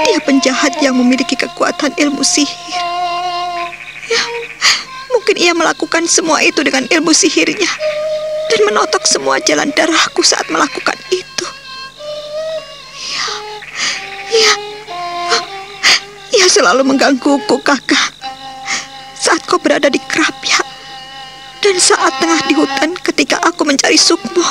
Dia 0.07 0.19
penjahat 0.23 0.79
yang 0.83 0.99
memiliki 0.99 1.39
kekuatan 1.39 1.95
ilmu 1.95 2.23
sihir. 2.23 2.83
Ya, 4.07 4.23
mungkin 5.11 5.35
ia 5.39 5.53
melakukan 5.55 6.07
semua 6.07 6.39
itu 6.43 6.63
dengan 6.63 6.87
ilmu 6.87 7.11
sihirnya 7.11 7.71
dan 8.47 8.61
menotok 8.63 9.03
semua 9.03 9.43
jalan 9.43 9.71
darahku 9.75 10.23
saat 10.23 10.47
melakukan 10.51 10.95
itu. 11.11 11.47
Ya, 13.11 13.27
ya, 14.31 14.53
ia 16.39 16.47
selalu 16.47 16.87
menggangguku, 16.87 17.59
Kakak. 17.63 18.15
Saat 19.19 19.43
kau 19.51 19.59
berada 19.59 19.91
di 19.91 19.99
Kerapia 20.07 20.63
dan 21.59 21.75
saat 21.83 22.15
tengah 22.23 22.47
di 22.47 22.55
hutan 22.55 22.95
ketika 22.95 23.43
aku 23.43 23.67
mencari 23.67 23.99
sukmo 23.99 24.47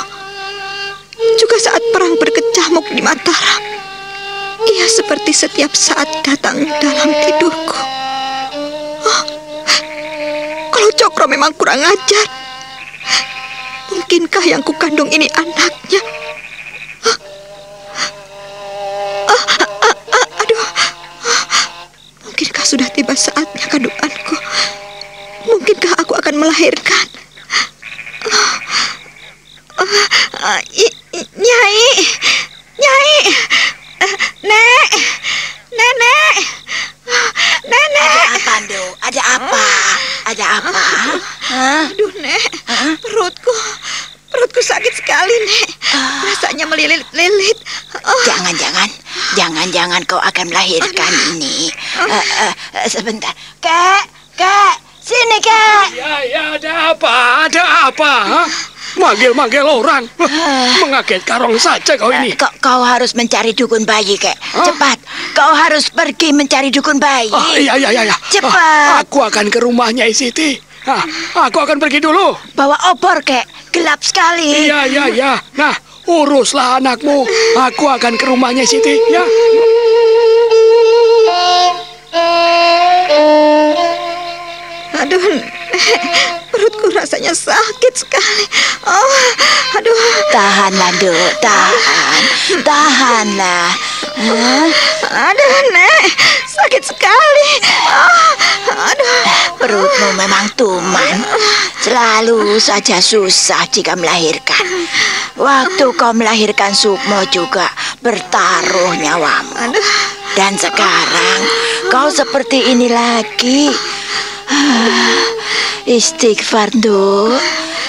juga 1.34 1.58
saat 1.58 1.82
perang 1.90 2.14
berkecamuk 2.14 2.86
di 2.94 3.02
Mataram. 3.02 3.62
Ia 4.66 4.86
seperti 4.86 5.34
setiap 5.34 5.74
saat 5.74 6.06
datang 6.22 6.62
dalam 6.78 7.10
tidurku. 7.22 7.80
Oh, 9.06 9.22
kalau 10.70 10.90
Cokro 10.94 11.26
memang 11.26 11.50
kurang 11.58 11.82
ajar, 11.82 12.26
mungkinkah 13.90 14.44
yang 14.46 14.62
kukandung 14.62 15.10
ini 15.10 15.26
anaknya? 15.34 16.02
Oh, 17.06 17.18
oh, 19.30 19.42
oh, 19.86 20.26
mungkinkah 22.26 22.64
sudah 22.66 22.90
tiba 22.90 23.14
saatnya 23.14 23.66
kandunganku? 23.70 24.36
Mungkinkah 25.46 25.94
aku 26.02 26.18
akan 26.18 26.34
melahirkan? 26.42 27.25
Uh, 29.76 30.60
Nyai, 31.36 31.80
Nyai, 32.80 33.12
Nek, 34.40 34.90
Nenek, 35.68 36.36
Nenek. 37.68 38.00
Ada 38.00 38.24
apa, 38.32 38.54
Do? 38.64 38.82
Ada 39.04 39.22
apa? 39.36 39.64
Ada 40.32 40.44
apa? 40.60 40.84
Aduh, 41.92 42.12
Nek, 42.24 42.44
perutku, 43.04 43.52
perutku 44.32 44.60
sakit 44.64 44.92
sekali, 44.96 45.34
Nek. 45.44 45.68
Rasanya 46.24 46.64
melilit-lilit. 46.72 47.58
Oh. 48.00 48.22
Jangan-jangan, 48.24 48.88
jangan-jangan 49.36 50.00
kau 50.08 50.20
akan 50.20 50.48
melahirkan 50.48 51.12
ini. 51.36 51.68
Uh, 52.00 52.12
uh, 52.16 52.52
sebentar, 52.88 53.32
kek, 53.60 54.04
kek, 54.40 54.74
sini 55.04 55.36
kek. 55.44 55.86
Ya, 56.00 56.12
ya, 56.24 56.42
ada 56.56 56.96
apa? 56.96 57.16
Ada 57.44 57.62
apa? 57.92 58.12
Manggil-manggil 58.96 59.64
orang. 59.64 60.08
Mengagetkan 60.80 61.44
orang 61.44 61.60
saja 61.60 61.94
kau 62.00 62.08
ini. 62.08 62.32
Kau, 62.32 62.48
kau 62.64 62.80
harus 62.80 63.12
mencari 63.12 63.52
dukun 63.52 63.84
bayi, 63.84 64.16
kek. 64.16 64.34
Cepat. 64.56 64.98
Kau 65.36 65.52
harus 65.52 65.92
pergi 65.92 66.32
mencari 66.32 66.72
dukun 66.72 66.96
bayi. 66.96 67.28
Oh, 67.28 67.54
iya, 67.56 67.76
iya, 67.76 67.92
iya. 67.92 68.16
Cepat. 68.32 69.04
aku 69.04 69.20
akan 69.20 69.52
ke 69.52 69.58
rumahnya 69.60 70.08
Siti. 70.10 70.56
Ah, 70.86 71.02
aku 71.50 71.58
akan 71.60 71.76
pergi 71.82 71.98
dulu. 72.00 72.32
Bawa 72.56 72.78
obor, 72.94 73.20
kek. 73.20 73.44
Gelap 73.74 74.00
sekali. 74.00 74.70
Iya, 74.70 74.88
iya, 74.88 75.04
iya. 75.12 75.32
Nah, 75.58 75.74
uruslah 76.08 76.80
anakmu. 76.80 77.26
Aku 77.68 77.84
akan 77.90 78.16
ke 78.16 78.24
rumahnya 78.24 78.64
Siti, 78.64 78.96
ya. 79.12 79.24
Aduh, 84.96 85.20
perutku 86.56 86.88
rasanya 86.96 87.36
sakit 87.36 87.92
sekali. 87.92 88.44
Oh, 88.88 89.20
aduh. 89.76 90.00
Tahanlah, 90.32 90.90
Duk. 90.96 91.30
Tahan. 91.44 92.22
Tahanlah. 92.64 93.68
Huh? 94.16 94.68
Aduh, 95.04 95.56
Nek. 95.76 96.08
Sakit 96.48 96.82
sekali. 96.88 97.50
Oh, 97.92 98.32
aduh. 98.88 99.20
Perutmu 99.60 100.08
memang 100.16 100.48
tuman. 100.56 101.20
Selalu 101.84 102.56
saja 102.56 103.04
susah 103.04 103.68
jika 103.68 103.92
melahirkan. 103.92 104.88
Waktu 105.36 105.92
kau 106.00 106.16
melahirkan 106.16 106.72
Sukmo 106.72 107.20
juga 107.28 107.68
bertaruh 108.00 108.96
nyawamu. 108.96 109.76
Dan 110.32 110.56
sekarang 110.56 111.40
kau 111.92 112.08
seperti 112.08 112.72
ini 112.72 112.88
lagi. 112.88 113.68
Istighfar, 115.96 116.70
Duk. 116.74 117.38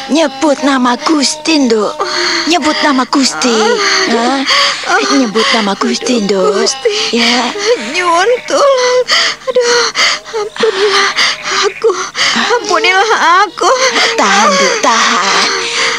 Nyebut 0.08 0.64
nama 0.64 0.96
Gusti, 0.96 1.68
Duk. 1.68 1.94
Nyebut 2.48 2.78
nama 2.82 3.04
Gusti. 3.06 3.58
Hah? 4.14 4.42
Nyebut 5.20 5.46
nama 5.54 5.76
Gusti. 5.76 6.24
Gusti. 6.24 6.92
Ya. 7.14 7.52
Nyuwun 7.92 8.30
tolong. 8.48 9.04
Aduh, 9.48 9.88
ampunilah 10.42 11.12
aku. 11.68 11.92
Ampunilah 12.38 13.12
aku. 13.44 13.72
Tahan, 14.16 14.50
Duk, 14.56 14.76
tahan. 14.82 15.50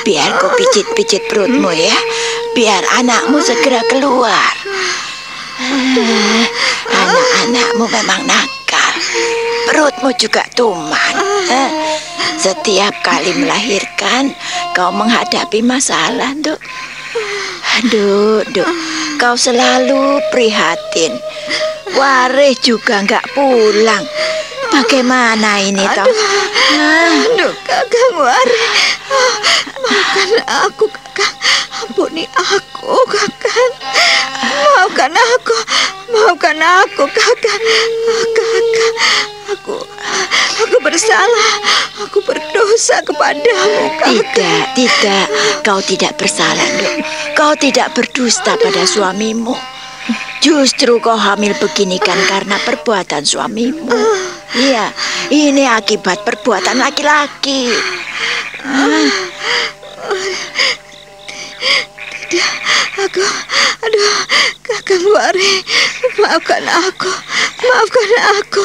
Biar 0.08 0.40
kau 0.40 0.48
pijit-pijit 0.56 1.28
perutmu 1.28 1.68
ya. 1.74 1.96
Biar 2.56 2.82
anakmu 2.96 3.38
segera 3.44 3.84
keluar. 3.92 4.54
Anak-anakmu 6.88 7.84
memang 7.92 8.22
nakal. 8.24 8.94
Perutmu 9.68 10.10
juga 10.16 10.42
tuman. 10.56 11.14
Setiap 12.40 13.04
kali 13.04 13.36
melahirkan, 13.36 14.32
kau 14.72 14.88
menghadapi 14.88 15.60
masalah, 15.60 16.32
Duk. 16.40 16.56
Aduh, 17.78 18.40
Duk, 18.48 18.68
kau 19.20 19.36
selalu 19.36 20.24
prihatin. 20.32 21.12
Waris 21.92 22.56
juga 22.64 23.04
nggak 23.04 23.36
pulang. 23.36 24.04
Bagaimana 24.72 25.60
ini, 25.60 25.84
toh? 25.92 26.06
Aduh, 26.06 27.52
Kakang 27.66 28.14
Wari. 28.20 28.60
Oh, 29.08 29.34
maafkan 29.82 30.32
aku, 30.46 30.84
Kakang. 30.86 31.34
Ampuni 31.82 32.24
aku, 32.36 32.94
Kakang. 33.08 33.72
Maafkan 34.44 35.12
aku. 35.16 35.56
Maafkan 36.12 36.60
aku, 36.60 37.04
Kakang. 37.10 37.62
Kakang, 38.36 38.66
aku 39.48 40.78
bersalah. 40.82 41.50
Aku 42.06 42.18
berdosa 42.22 43.02
kepadamu, 43.02 43.82
kakak. 43.98 44.08
Tidak, 44.08 44.62
tidak. 44.74 45.26
Kau 45.66 45.80
tidak 45.82 46.12
bersalah, 46.16 46.68
Dok. 46.78 46.94
Kau 47.34 47.52
tidak 47.58 47.92
berdusta 47.94 48.54
pada 48.54 48.82
suamimu. 48.86 49.54
Justru 50.38 51.02
kau 51.02 51.18
hamil 51.18 51.52
begini 51.58 51.98
kan 52.00 52.16
karena 52.30 52.56
perbuatan 52.62 53.26
suamimu. 53.26 53.90
Iya, 54.56 54.88
ini 55.28 55.68
akibat 55.68 56.24
perbuatan 56.24 56.78
laki-laki. 56.80 57.68
Tidak, 62.28 62.52
aku, 63.08 63.24
aduh, 63.80 64.20
kakak 64.60 65.00
Wari, 65.00 65.64
maafkan 66.20 66.60
aku, 66.68 67.08
maafkan 67.64 68.10
aku. 68.36 68.64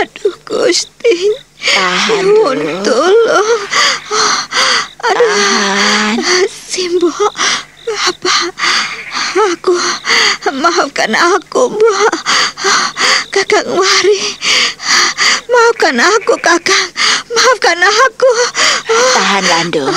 Aduh, 0.00 0.32
Gusti, 0.48 1.28
Tahan, 1.60 2.24
Nyuwun 2.24 2.80
Dok. 2.80 2.88
tolong. 2.88 3.60
Aduh, 5.12 5.28
Tahan. 5.28 6.16
Simbo, 6.48 7.12
apa? 7.92 8.34
Aku, 9.52 9.76
maafkan 10.56 11.12
aku, 11.12 11.68
Mbak. 11.68 12.16
Kakak 13.28 13.68
Wari, 13.68 14.20
maafkan 15.52 16.00
aku, 16.00 16.32
kakak. 16.40 16.96
Maafkan 17.30 17.78
aku. 17.84 18.32
Tahanlah, 18.88 19.62
Dok. 19.68 19.92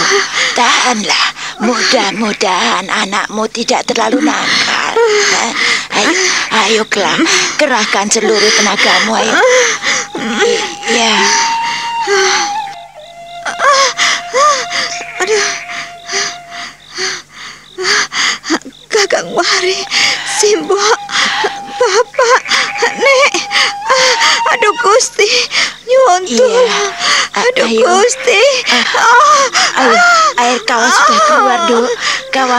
Tahanlah. 0.53 1.42
Mudah-mudahan 1.63 2.91
anakmu 2.91 3.47
tidak 3.47 3.87
terlalu 3.87 4.19
nakal. 4.19 4.93
Eh, 5.43 5.53
Ayo, 5.93 6.11
ayo 6.49 6.83
Klam, 6.89 7.21
kerahkan 7.61 8.09
seluruh 8.09 8.51
tenagamu. 8.57 9.13
Ayo. 9.13 9.33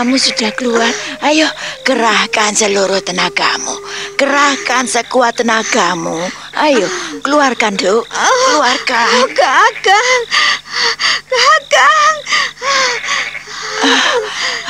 Kawamu 0.04 0.20
sudah 0.20 0.52
keluar. 0.52 0.92
Ayo, 1.24 1.48
kerahkan 1.80 2.52
seluruh 2.52 3.00
tenagamu. 3.00 3.72
Kerahkan 4.20 4.84
sekuat 4.84 5.40
tenagamu. 5.40 6.28
Ayo, 6.60 6.84
keluarkan, 7.24 7.72
Dok. 7.72 8.04
Keluarkan. 8.12 9.32
Kakang, 9.32 10.22
Kakang, 11.24 12.16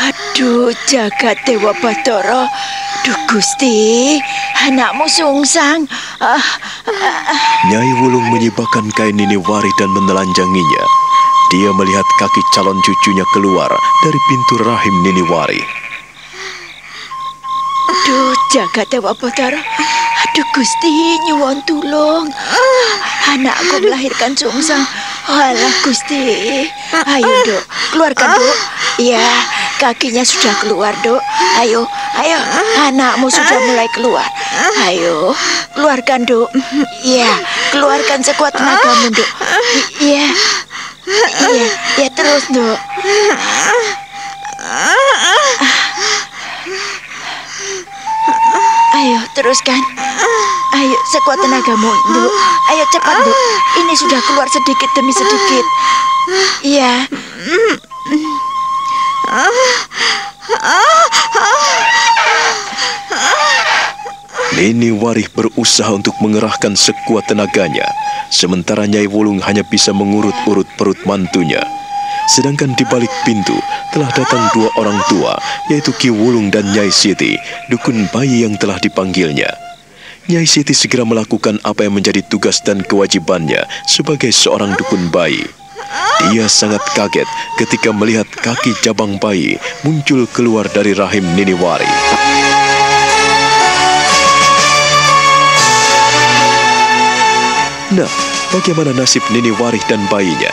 Aduh, 0.06 0.70
jagat 0.86 1.42
Dewa 1.42 1.74
Batara. 1.82 2.46
Duh 3.02 3.18
Gusti, 3.26 4.22
anakmu 4.62 5.10
sungsang. 5.10 5.82
Ah, 6.22 6.46
Nyai 7.66 7.90
Wulung 7.98 8.30
menyibakkan 8.30 8.86
kain 8.94 9.18
Nini 9.18 9.34
Wari 9.34 9.74
dan 9.82 9.90
menelanjanginya. 9.90 11.03
Dia 11.52 11.70
melihat 11.76 12.06
kaki 12.18 12.42
calon 12.56 12.80
cucunya 12.82 13.24
keluar 13.36 13.70
dari 14.02 14.18
pintu 14.30 14.54
rahim 14.64 14.94
Nini 15.04 15.22
Wari. 15.28 15.60
aduh, 17.84 18.32
jagat 18.52 18.88
Dewa 18.90 19.12
Batara. 19.16 19.60
Aduh 20.24 20.46
Gusti, 20.56 21.20
nyuwun 21.28 21.60
tulung. 21.68 22.32
Anakku 23.28 23.80
melahirkan 23.80 24.34
sungsang. 24.34 24.82
Alah 25.24 25.74
Gusti. 25.84 26.64
Ayo, 26.92 27.32
Dok. 27.48 27.64
Keluarkan, 27.96 28.28
Dok. 28.36 28.56
Ya, 29.00 29.24
kakinya 29.80 30.20
sudah 30.20 30.52
keluar, 30.60 30.92
Dok. 31.00 31.20
Ayo, 31.60 31.86
ayo. 32.18 32.40
Anakmu 32.88 33.32
sudah 33.32 33.58
mulai 33.68 33.88
keluar. 33.96 34.26
Ayo, 34.84 35.32
keluarkan, 35.76 36.28
Dok. 36.28 36.50
Ya, 37.04 37.30
keluarkan 37.72 38.20
sekuat 38.20 38.52
tenagamu, 38.52 39.12
Dok. 39.16 39.30
Iya. 40.02 40.28
Iya, 41.04 41.68
ya 42.00 42.08
terus, 42.16 42.44
Dok. 42.48 42.78
Ayo, 48.94 49.18
teruskan. 49.36 49.80
Ayo, 50.74 50.96
sekuat 51.12 51.38
tenagamu, 51.44 51.92
Dok. 51.92 52.32
Ayo 52.72 52.84
cepat, 52.94 53.16
Dok. 53.20 53.36
Ini 53.84 53.94
sudah 54.00 54.20
keluar 54.24 54.48
sedikit 54.48 54.88
demi 54.96 55.12
sedikit. 55.12 55.64
Iya. 56.64 56.92
Nini 64.54 64.94
Warih 64.94 65.26
berusaha 65.34 65.90
untuk 65.90 66.14
mengerahkan 66.22 66.78
sekuat 66.78 67.26
tenaganya, 67.26 67.90
sementara 68.30 68.86
Nyai 68.86 69.10
Wulung 69.10 69.42
hanya 69.42 69.66
bisa 69.66 69.90
mengurut-urut 69.90 70.70
perut 70.78 71.00
mantunya. 71.10 71.58
Sedangkan 72.30 72.70
di 72.78 72.86
balik 72.86 73.10
pintu 73.26 73.58
telah 73.90 74.06
datang 74.14 74.46
dua 74.54 74.70
orang 74.78 75.02
tua, 75.10 75.34
yaitu 75.66 75.90
Ki 75.98 76.06
Wulung 76.14 76.54
dan 76.54 76.70
Nyai 76.70 76.94
Siti, 76.94 77.34
dukun 77.66 78.06
bayi 78.14 78.46
yang 78.46 78.54
telah 78.54 78.78
dipanggilnya. 78.78 79.50
Nyai 80.30 80.46
Siti 80.46 80.70
segera 80.70 81.02
melakukan 81.02 81.58
apa 81.66 81.90
yang 81.90 81.98
menjadi 81.98 82.22
tugas 82.22 82.62
dan 82.62 82.86
kewajibannya 82.86 83.66
sebagai 83.90 84.30
seorang 84.30 84.78
dukun 84.78 85.10
bayi. 85.10 85.42
Dia 86.30 86.46
sangat 86.46 86.80
kaget 86.94 87.26
ketika 87.58 87.90
melihat 87.90 88.30
kaki 88.30 88.70
jabang 88.86 89.18
bayi 89.18 89.58
muncul 89.82 90.30
keluar 90.30 90.70
dari 90.70 90.94
rahim 90.94 91.26
Nini 91.34 91.58
Wari. 91.58 92.53
Nah, 97.94 98.10
bagaimana 98.50 98.90
nasib 98.90 99.22
Nini 99.30 99.54
Warih 99.54 99.82
dan 99.86 100.02
bayinya? 100.10 100.50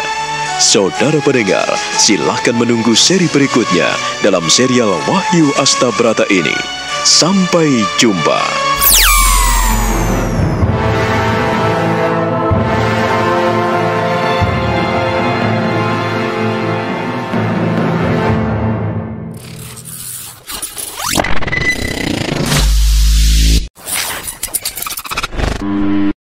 Saudara 0.62 1.18
pendengar, 1.26 1.66
silahkan 1.98 2.54
menunggu 2.54 2.94
seri 2.94 3.26
berikutnya 3.34 3.90
dalam 4.22 4.46
serial 4.46 4.94
Wahyu 5.10 5.50
Astabrata 5.58 6.30
ini. 6.30 6.54
Sampai 7.02 7.82
jumpa. 7.98 8.46